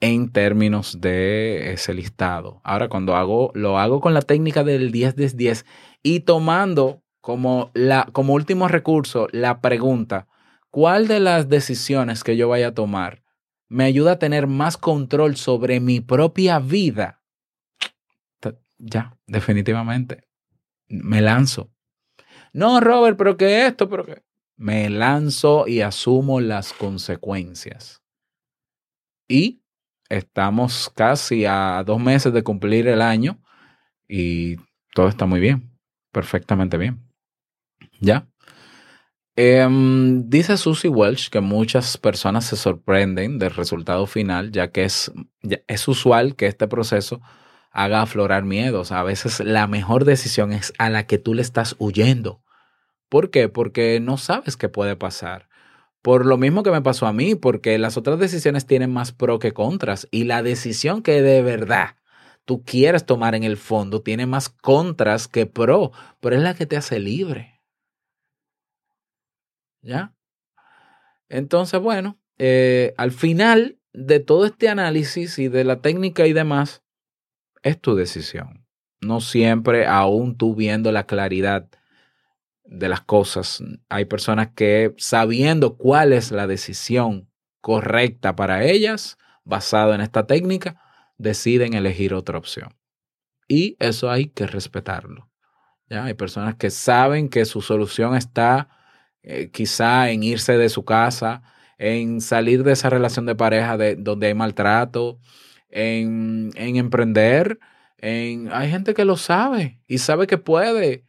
en 0.00 0.30
términos 0.30 1.00
de 1.00 1.72
ese 1.72 1.94
listado. 1.94 2.60
Ahora, 2.64 2.88
cuando 2.88 3.16
hago, 3.16 3.50
lo 3.54 3.78
hago 3.78 4.00
con 4.00 4.14
la 4.14 4.22
técnica 4.22 4.64
del 4.64 4.92
10 4.92 5.16
10 5.16 5.36
10 5.36 5.66
y 6.02 6.20
tomando 6.20 7.02
como, 7.20 7.70
la, 7.74 8.08
como 8.12 8.34
último 8.34 8.68
recurso 8.68 9.28
la 9.32 9.60
pregunta, 9.60 10.28
¿cuál 10.70 11.08
de 11.08 11.20
las 11.20 11.48
decisiones 11.48 12.22
que 12.22 12.36
yo 12.36 12.48
vaya 12.48 12.68
a 12.68 12.74
tomar 12.74 13.22
me 13.68 13.84
ayuda 13.84 14.12
a 14.12 14.18
tener 14.18 14.46
más 14.46 14.76
control 14.76 15.36
sobre 15.36 15.80
mi 15.80 16.00
propia 16.00 16.58
vida? 16.58 17.22
Ya, 18.78 19.16
definitivamente. 19.26 20.28
Me 20.88 21.22
lanzo. 21.22 21.72
No, 22.52 22.80
Robert, 22.80 23.16
pero 23.16 23.36
que 23.36 23.66
esto, 23.66 23.88
pero 23.88 24.04
que... 24.04 24.22
Me 24.56 24.90
lanzo 24.90 25.66
y 25.66 25.80
asumo 25.80 26.40
las 26.40 26.72
consecuencias. 26.72 28.02
Y 29.26 29.63
estamos 30.08 30.90
casi 30.94 31.44
a 31.46 31.82
dos 31.84 32.00
meses 32.00 32.32
de 32.32 32.42
cumplir 32.42 32.88
el 32.88 33.02
año 33.02 33.40
y 34.08 34.56
todo 34.94 35.08
está 35.08 35.26
muy 35.26 35.40
bien, 35.40 35.78
perfectamente 36.12 36.78
bien. 36.78 37.00
¿Ya? 38.00 38.28
Em, 39.36 40.28
dice 40.28 40.56
Susie 40.56 40.88
Welch 40.88 41.28
que 41.28 41.40
muchas 41.40 41.96
personas 41.96 42.44
se 42.44 42.56
sorprenden 42.56 43.38
del 43.40 43.50
resultado 43.50 44.06
final, 44.06 44.52
ya 44.52 44.70
que 44.70 44.84
es, 44.84 45.12
es 45.66 45.88
usual 45.88 46.36
que 46.36 46.46
este 46.46 46.68
proceso 46.68 47.20
haga 47.72 48.02
aflorar 48.02 48.44
miedos. 48.44 48.92
A 48.92 49.02
veces 49.02 49.40
la 49.40 49.66
mejor 49.66 50.04
decisión 50.04 50.52
es 50.52 50.72
a 50.78 50.88
la 50.88 51.06
que 51.06 51.18
tú 51.18 51.34
le 51.34 51.42
estás 51.42 51.74
huyendo. 51.78 52.44
¿Por 53.08 53.30
qué? 53.30 53.48
Porque 53.48 53.98
no 54.00 54.18
sabes 54.18 54.56
qué 54.56 54.68
puede 54.68 54.94
pasar. 54.96 55.48
Por 56.04 56.26
lo 56.26 56.36
mismo 56.36 56.62
que 56.62 56.70
me 56.70 56.82
pasó 56.82 57.06
a 57.06 57.14
mí, 57.14 57.34
porque 57.34 57.78
las 57.78 57.96
otras 57.96 58.18
decisiones 58.18 58.66
tienen 58.66 58.92
más 58.92 59.12
pro 59.12 59.38
que 59.38 59.52
contras 59.52 60.06
y 60.10 60.24
la 60.24 60.42
decisión 60.42 61.02
que 61.02 61.22
de 61.22 61.40
verdad 61.40 61.96
tú 62.44 62.62
quieres 62.62 63.06
tomar 63.06 63.34
en 63.34 63.42
el 63.42 63.56
fondo 63.56 64.02
tiene 64.02 64.26
más 64.26 64.50
contras 64.50 65.28
que 65.28 65.46
pro, 65.46 65.92
pero 66.20 66.36
es 66.36 66.42
la 66.42 66.52
que 66.52 66.66
te 66.66 66.76
hace 66.76 66.98
libre. 66.98 67.62
¿Ya? 69.80 70.14
Entonces, 71.30 71.80
bueno, 71.80 72.18
eh, 72.36 72.92
al 72.98 73.10
final 73.10 73.78
de 73.94 74.20
todo 74.20 74.44
este 74.44 74.68
análisis 74.68 75.38
y 75.38 75.48
de 75.48 75.64
la 75.64 75.80
técnica 75.80 76.26
y 76.26 76.34
demás, 76.34 76.82
es 77.62 77.80
tu 77.80 77.94
decisión. 77.94 78.66
No 79.00 79.22
siempre, 79.22 79.86
aún 79.86 80.36
tú 80.36 80.54
viendo 80.54 80.92
la 80.92 81.06
claridad 81.06 81.70
de 82.64 82.88
las 82.88 83.02
cosas, 83.02 83.62
hay 83.88 84.06
personas 84.06 84.48
que 84.54 84.94
sabiendo 84.96 85.76
cuál 85.76 86.12
es 86.12 86.32
la 86.32 86.46
decisión 86.46 87.28
correcta 87.60 88.34
para 88.36 88.64
ellas, 88.64 89.18
basado 89.44 89.94
en 89.94 90.00
esta 90.00 90.26
técnica, 90.26 90.80
deciden 91.18 91.74
elegir 91.74 92.14
otra 92.14 92.38
opción. 92.38 92.74
Y 93.48 93.76
eso 93.78 94.10
hay 94.10 94.26
que 94.26 94.46
respetarlo. 94.46 95.30
¿ya? 95.88 96.04
Hay 96.04 96.14
personas 96.14 96.54
que 96.56 96.70
saben 96.70 97.28
que 97.28 97.44
su 97.44 97.60
solución 97.60 98.16
está 98.16 98.68
eh, 99.22 99.50
quizá 99.50 100.10
en 100.10 100.22
irse 100.22 100.56
de 100.56 100.68
su 100.68 100.84
casa, 100.84 101.42
en 101.78 102.20
salir 102.20 102.64
de 102.64 102.72
esa 102.72 102.90
relación 102.90 103.26
de 103.26 103.34
pareja 103.34 103.76
de, 103.76 103.96
donde 103.96 104.28
hay 104.28 104.34
maltrato, 104.34 105.18
en, 105.70 106.50
en 106.54 106.76
emprender. 106.76 107.58
En, 107.98 108.52
hay 108.52 108.70
gente 108.70 108.94
que 108.94 109.04
lo 109.04 109.16
sabe 109.16 109.80
y 109.86 109.98
sabe 109.98 110.26
que 110.26 110.38
puede, 110.38 111.04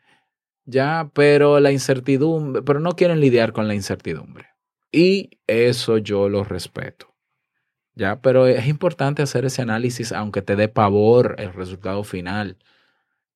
ya, 0.66 1.12
pero 1.14 1.60
la 1.60 1.72
incertidumbre, 1.72 2.62
pero 2.64 2.80
no 2.80 2.96
quieren 2.96 3.20
lidiar 3.20 3.54
con 3.54 3.68
la 3.68 3.76
incertidumbre. 3.76 4.48
Y 4.92 5.40
eso 5.48 5.98
yo 5.98 6.30
lo 6.30 6.44
respeto. 6.44 7.16
Ya, 7.96 8.22
pero 8.22 8.48
es 8.48 8.68
importante 8.68 9.22
hacer 9.24 9.46
ese 9.46 9.62
análisis 9.62 10.12
aunque 10.12 10.42
te 10.42 10.56
dé 10.56 10.68
pavor 10.68 11.36
el 11.40 11.54
resultado 11.54 12.04
final. 12.04 12.58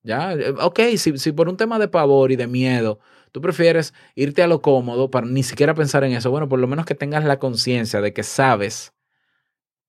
Ya, 0.04 0.34
eh, 0.34 0.54
ok, 0.60 0.80
si, 0.98 1.18
si 1.18 1.32
por 1.32 1.50
un 1.50 1.58
tema 1.58 1.80
de 1.80 1.88
pavor 1.88 2.32
y 2.32 2.36
de 2.36 2.48
miedo 2.48 3.00
tú 3.32 3.42
prefieres 3.42 3.94
irte 4.16 4.44
a 4.44 4.48
lo 4.48 4.62
cómodo 4.62 5.12
para 5.12 5.28
ni 5.28 5.44
siquiera 5.44 5.76
pensar 5.76 6.04
en 6.04 6.14
eso, 6.14 6.32
bueno, 6.32 6.50
por 6.50 6.60
lo 6.60 6.68
menos 6.68 6.86
que 6.86 6.96
tengas 6.96 7.26
la 7.26 7.40
conciencia 7.40 8.02
de 8.02 8.14
que 8.14 8.24
sabes 8.24 8.94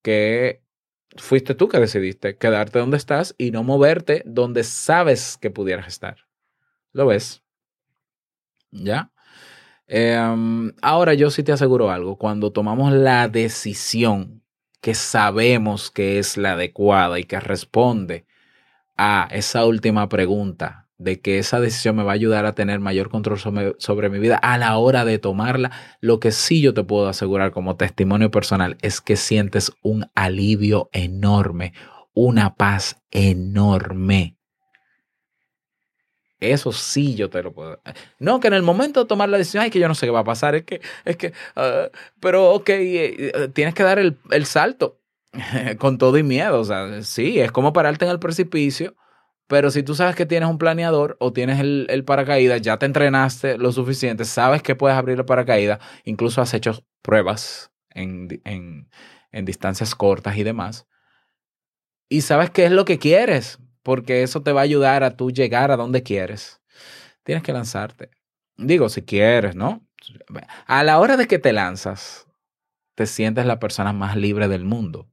que 0.03 0.63
fuiste 1.17 1.55
tú 1.55 1.69
que 1.69 1.79
decidiste 1.81 2.37
quedarte 2.37 2.79
donde 2.79 2.97
estás 2.97 3.35
y 3.39 3.51
no 3.51 3.65
moverte 3.65 4.23
donde 4.27 4.65
sabes 4.65 5.39
que 5.39 5.51
pudieras 5.51 5.89
estar. 5.89 6.30
¿Lo 6.93 7.07
ves? 7.07 7.43
¿Ya? 8.73 9.13
Em, 9.87 10.73
ahora 10.83 11.15
yo 11.15 11.31
sí 11.31 11.43
te 11.43 11.53
aseguro 11.53 11.91
algo, 11.91 12.17
cuando 12.17 12.53
tomamos 12.53 12.93
la 12.93 13.29
decisión 13.29 14.45
que 14.81 14.95
sabemos 14.95 15.91
que 15.91 16.19
es 16.19 16.37
la 16.37 16.53
adecuada 16.53 17.19
y 17.19 17.25
que 17.25 17.41
responde 17.41 18.27
a 18.97 19.29
esa 19.33 19.67
última 19.67 20.09
pregunta 20.09 20.89
de 20.99 21.21
que 21.21 21.39
esa 21.39 21.61
decisión 21.61 21.97
me 21.97 22.03
va 22.03 22.13
a 22.13 22.15
ayudar 22.15 22.47
a 22.47 22.55
tener 22.55 22.79
mayor 22.79 23.09
control 23.09 23.39
sobre, 23.39 23.75
sobre, 23.79 24.11
mi 24.11 24.19
vida 24.19 24.37
a 24.37 24.59
la 24.59 24.77
hora 24.77 25.05
de 25.05 25.19
tomarla, 25.19 25.73
lo 26.01 26.21
que 26.21 26.31
sí 26.31 26.61
yo 26.61 26.75
te 26.75 26.85
puedo 26.85 27.09
asegurar 27.09 27.53
como 27.53 27.77
testimonio 27.77 28.31
personal 28.31 28.77
es 28.83 29.01
que 29.01 29.17
sientes 29.17 29.73
un 29.83 30.11
alivio 30.15 30.91
enorme, 30.93 31.73
una 32.13 32.55
paz 32.55 33.03
enorme. 33.11 34.40
Eso 36.41 36.73
sí 36.73 37.15
yo 37.15 37.29
te 37.29 37.43
lo 37.43 37.53
puedo. 37.53 37.81
No, 38.19 38.41
que 38.41 38.49
en 38.49 38.55
el 38.55 38.63
momento 38.63 39.01
de 39.01 39.07
tomar 39.07 39.29
la 39.29 39.39
decisión, 39.39 39.63
ay, 39.63 39.71
que 39.71 39.79
yo 39.79 39.89
no 39.89 39.95
sé 39.95 40.07
qué 40.07 40.11
va 40.11 40.21
a 40.21 40.25
pasar, 40.25 40.55
es 40.55 40.65
que, 40.65 40.81
es 41.05 41.17
que, 41.17 41.35
uh, 41.57 41.91
pero 42.19 42.53
ok, 42.53 42.69
eh, 42.71 43.49
tienes 43.53 43.75
que 43.75 43.83
dar 43.83 43.99
el, 43.99 44.17
el 44.31 44.47
salto 44.47 45.01
con 45.79 45.99
todo 45.99 46.17
y 46.17 46.23
miedo. 46.23 46.59
O 46.61 46.65
sea, 46.65 47.03
sí, 47.03 47.39
es 47.41 47.53
como 47.53 47.73
pararte 47.73 48.07
en 48.07 48.11
el 48.11 48.19
precipicio, 48.19 48.97
pero 49.47 49.71
si 49.71 49.83
tú 49.83 49.95
sabes 49.95 50.17
que 50.17 50.27
tienes 50.27 50.49
un 50.49 50.59
planeador 50.59 51.17
o 51.21 51.33
tienes 51.33 51.61
el, 51.61 51.87
el 51.91 52.05
paracaídas, 52.05 52.63
ya 52.63 52.79
te 52.79 52.87
entrenaste 52.87 53.59
lo 53.59 53.73
suficiente, 53.73 54.25
sabes 54.25 54.63
que 54.63 54.77
puedes 54.77 54.97
abrir 54.97 55.19
el 55.19 55.25
paracaídas, 55.25 55.81
incluso 56.05 56.41
has 56.41 56.55
hecho 56.55 56.85
pruebas 57.03 57.71
en, 57.91 58.41
en, 58.45 58.89
en 59.33 59.45
distancias 59.45 59.95
cortas 59.95 60.37
y 60.37 60.45
demás, 60.45 60.87
y 62.09 62.23
sabes 62.23 62.51
qué 62.51 62.65
es 62.65 62.73
lo 62.73 62.85
que 62.85 62.99
quieres, 62.99 63.59
porque 63.91 64.23
eso 64.23 64.41
te 64.41 64.53
va 64.53 64.61
a 64.61 64.63
ayudar 64.63 65.03
a 65.03 65.17
tú 65.17 65.33
llegar 65.33 65.73
a 65.73 65.77
donde 65.77 66.05
quieres. 66.05 66.61
Tienes 67.25 67.43
que 67.43 67.53
lanzarte. 67.53 68.11
Digo, 68.57 68.89
si 68.89 69.03
quieres, 69.03 69.57
¿no? 69.57 69.85
A 70.69 70.85
la 70.85 71.01
hora 71.01 71.17
de 71.17 71.27
que 71.27 71.41
te 71.41 71.53
lanzas, 71.53 72.29
te 72.95 73.07
sientes 73.07 73.47
la 73.47 73.59
persona 73.59 73.93
más 73.93 74.15
libre 74.15 74.47
del 74.47 74.65
mundo. 74.65 75.09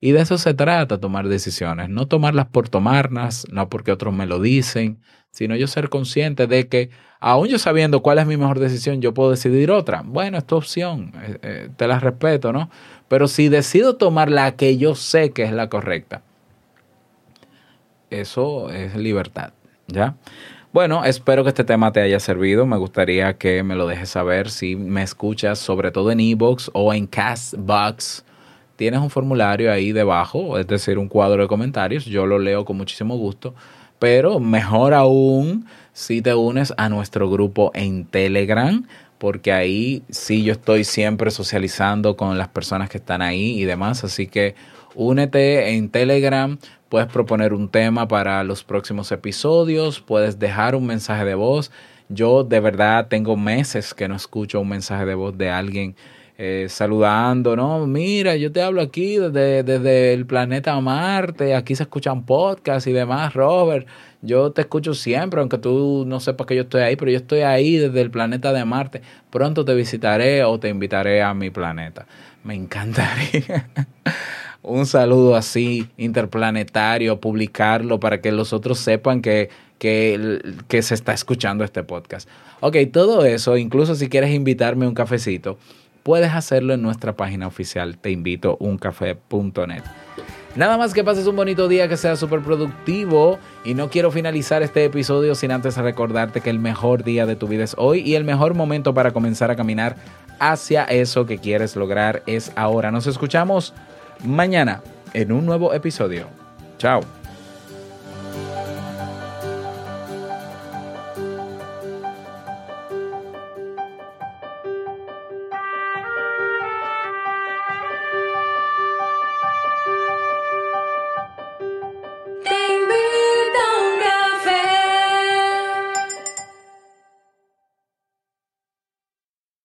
Y 0.00 0.12
de 0.12 0.20
eso 0.20 0.36
se 0.36 0.52
trata, 0.52 1.00
tomar 1.00 1.28
decisiones. 1.28 1.88
No 1.88 2.06
tomarlas 2.06 2.44
por 2.48 2.68
tomarlas, 2.68 3.46
no 3.50 3.70
porque 3.70 3.90
otros 3.90 4.12
me 4.12 4.26
lo 4.26 4.38
dicen, 4.38 5.00
sino 5.30 5.56
yo 5.56 5.66
ser 5.66 5.88
consciente 5.88 6.46
de 6.46 6.68
que, 6.68 6.90
aún 7.20 7.48
yo 7.48 7.58
sabiendo 7.58 8.02
cuál 8.02 8.18
es 8.18 8.26
mi 8.26 8.36
mejor 8.36 8.58
decisión, 8.58 9.00
yo 9.00 9.14
puedo 9.14 9.30
decidir 9.30 9.70
otra. 9.70 10.02
Bueno, 10.04 10.36
es 10.36 10.44
tu 10.44 10.56
opción, 10.56 11.14
eh, 11.22 11.38
eh, 11.40 11.70
te 11.74 11.88
la 11.88 12.00
respeto, 12.00 12.52
¿no? 12.52 12.68
Pero 13.08 13.28
si 13.28 13.48
decido 13.48 13.96
tomar 13.96 14.30
la 14.30 14.56
que 14.56 14.76
yo 14.76 14.94
sé 14.94 15.30
que 15.30 15.44
es 15.44 15.52
la 15.52 15.70
correcta, 15.70 16.22
eso 18.20 18.70
es 18.70 18.94
libertad, 18.94 19.52
¿ya? 19.86 20.14
Bueno, 20.72 21.04
espero 21.04 21.44
que 21.44 21.50
este 21.50 21.62
tema 21.62 21.92
te 21.92 22.00
haya 22.00 22.18
servido. 22.18 22.66
Me 22.66 22.76
gustaría 22.76 23.38
que 23.38 23.62
me 23.62 23.76
lo 23.76 23.86
dejes 23.86 24.08
saber 24.08 24.50
si 24.50 24.74
me 24.74 25.02
escuchas, 25.02 25.60
sobre 25.60 25.92
todo 25.92 26.10
en 26.10 26.18
Evox 26.18 26.68
o 26.72 26.92
en 26.92 27.06
Castbox. 27.06 28.24
Tienes 28.74 28.98
un 28.98 29.08
formulario 29.08 29.70
ahí 29.70 29.92
debajo, 29.92 30.58
es 30.58 30.66
decir, 30.66 30.98
un 30.98 31.08
cuadro 31.08 31.42
de 31.42 31.48
comentarios. 31.48 32.04
Yo 32.06 32.26
lo 32.26 32.40
leo 32.40 32.64
con 32.64 32.76
muchísimo 32.76 33.16
gusto. 33.16 33.54
Pero 34.00 34.40
mejor 34.40 34.94
aún 34.94 35.66
si 35.92 36.20
te 36.22 36.34
unes 36.34 36.74
a 36.76 36.88
nuestro 36.88 37.30
grupo 37.30 37.70
en 37.72 38.04
Telegram, 38.04 38.84
porque 39.18 39.52
ahí 39.52 40.02
sí 40.10 40.42
yo 40.42 40.52
estoy 40.52 40.82
siempre 40.82 41.30
socializando 41.30 42.16
con 42.16 42.36
las 42.36 42.48
personas 42.48 42.90
que 42.90 42.98
están 42.98 43.22
ahí 43.22 43.60
y 43.60 43.64
demás. 43.64 44.02
Así 44.02 44.26
que 44.26 44.56
únete 44.96 45.76
en 45.76 45.88
Telegram 45.88 46.58
Puedes 46.94 47.08
proponer 47.08 47.52
un 47.52 47.68
tema 47.68 48.06
para 48.06 48.44
los 48.44 48.62
próximos 48.62 49.10
episodios, 49.10 50.00
puedes 50.00 50.38
dejar 50.38 50.76
un 50.76 50.86
mensaje 50.86 51.24
de 51.24 51.34
voz. 51.34 51.72
Yo 52.08 52.44
de 52.44 52.60
verdad 52.60 53.08
tengo 53.08 53.36
meses 53.36 53.94
que 53.94 54.06
no 54.06 54.14
escucho 54.14 54.60
un 54.60 54.68
mensaje 54.68 55.04
de 55.04 55.16
voz 55.16 55.36
de 55.36 55.50
alguien 55.50 55.96
eh, 56.38 56.66
saludando, 56.68 57.56
¿no? 57.56 57.84
Mira, 57.88 58.36
yo 58.36 58.52
te 58.52 58.62
hablo 58.62 58.80
aquí 58.80 59.16
desde, 59.16 59.64
desde 59.64 60.14
el 60.14 60.24
planeta 60.24 60.80
Marte, 60.80 61.56
aquí 61.56 61.74
se 61.74 61.82
escuchan 61.82 62.24
podcasts 62.24 62.86
y 62.86 62.92
demás, 62.92 63.34
Robert. 63.34 63.88
Yo 64.22 64.52
te 64.52 64.60
escucho 64.60 64.94
siempre, 64.94 65.40
aunque 65.40 65.58
tú 65.58 66.04
no 66.06 66.20
sepas 66.20 66.46
que 66.46 66.54
yo 66.54 66.62
estoy 66.62 66.82
ahí, 66.82 66.94
pero 66.94 67.10
yo 67.10 67.16
estoy 67.16 67.40
ahí 67.40 67.76
desde 67.76 68.02
el 68.02 68.12
planeta 68.12 68.52
de 68.52 68.64
Marte. 68.64 69.02
Pronto 69.30 69.64
te 69.64 69.74
visitaré 69.74 70.44
o 70.44 70.60
te 70.60 70.68
invitaré 70.68 71.24
a 71.24 71.34
mi 71.34 71.50
planeta. 71.50 72.06
Me 72.44 72.54
encantaría. 72.54 73.68
un 74.64 74.86
saludo 74.86 75.36
así 75.36 75.88
interplanetario, 75.96 77.20
publicarlo 77.20 78.00
para 78.00 78.20
que 78.20 78.32
los 78.32 78.52
otros 78.52 78.78
sepan 78.78 79.20
que, 79.20 79.50
que, 79.78 80.82
se 80.82 80.94
está 80.94 81.12
escuchando 81.12 81.64
este 81.64 81.84
podcast. 81.84 82.28
Ok, 82.60 82.76
todo 82.92 83.24
eso, 83.24 83.56
incluso 83.56 83.94
si 83.94 84.08
quieres 84.08 84.30
invitarme 84.34 84.88
un 84.88 84.94
cafecito, 84.94 85.58
puedes 86.02 86.32
hacerlo 86.32 86.74
en 86.74 86.82
nuestra 86.82 87.14
página 87.14 87.46
oficial, 87.46 87.98
te 87.98 88.10
invito 88.10 88.56
uncafé.net. 88.58 89.82
Nada 90.56 90.78
más 90.78 90.94
que 90.94 91.02
pases 91.02 91.26
un 91.26 91.34
bonito 91.34 91.66
día, 91.66 91.88
que 91.88 91.96
sea 91.96 92.14
súper 92.14 92.40
productivo 92.40 93.38
y 93.64 93.74
no 93.74 93.90
quiero 93.90 94.12
finalizar 94.12 94.62
este 94.62 94.84
episodio 94.84 95.34
sin 95.34 95.50
antes 95.50 95.76
recordarte 95.76 96.40
que 96.40 96.50
el 96.50 96.60
mejor 96.60 97.02
día 97.02 97.26
de 97.26 97.34
tu 97.34 97.48
vida 97.48 97.64
es 97.64 97.74
hoy 97.76 98.00
y 98.00 98.14
el 98.14 98.22
mejor 98.22 98.54
momento 98.54 98.94
para 98.94 99.12
comenzar 99.12 99.50
a 99.50 99.56
caminar 99.56 99.96
hacia 100.38 100.84
eso 100.84 101.26
que 101.26 101.38
quieres 101.38 101.74
lograr 101.74 102.22
es 102.26 102.52
ahora. 102.54 102.92
Nos 102.92 103.08
escuchamos 103.08 103.74
mañana 104.24 104.82
en 105.12 105.32
un 105.32 105.46
nuevo 105.46 105.72
episodio. 105.72 106.26
Chao. 106.78 107.00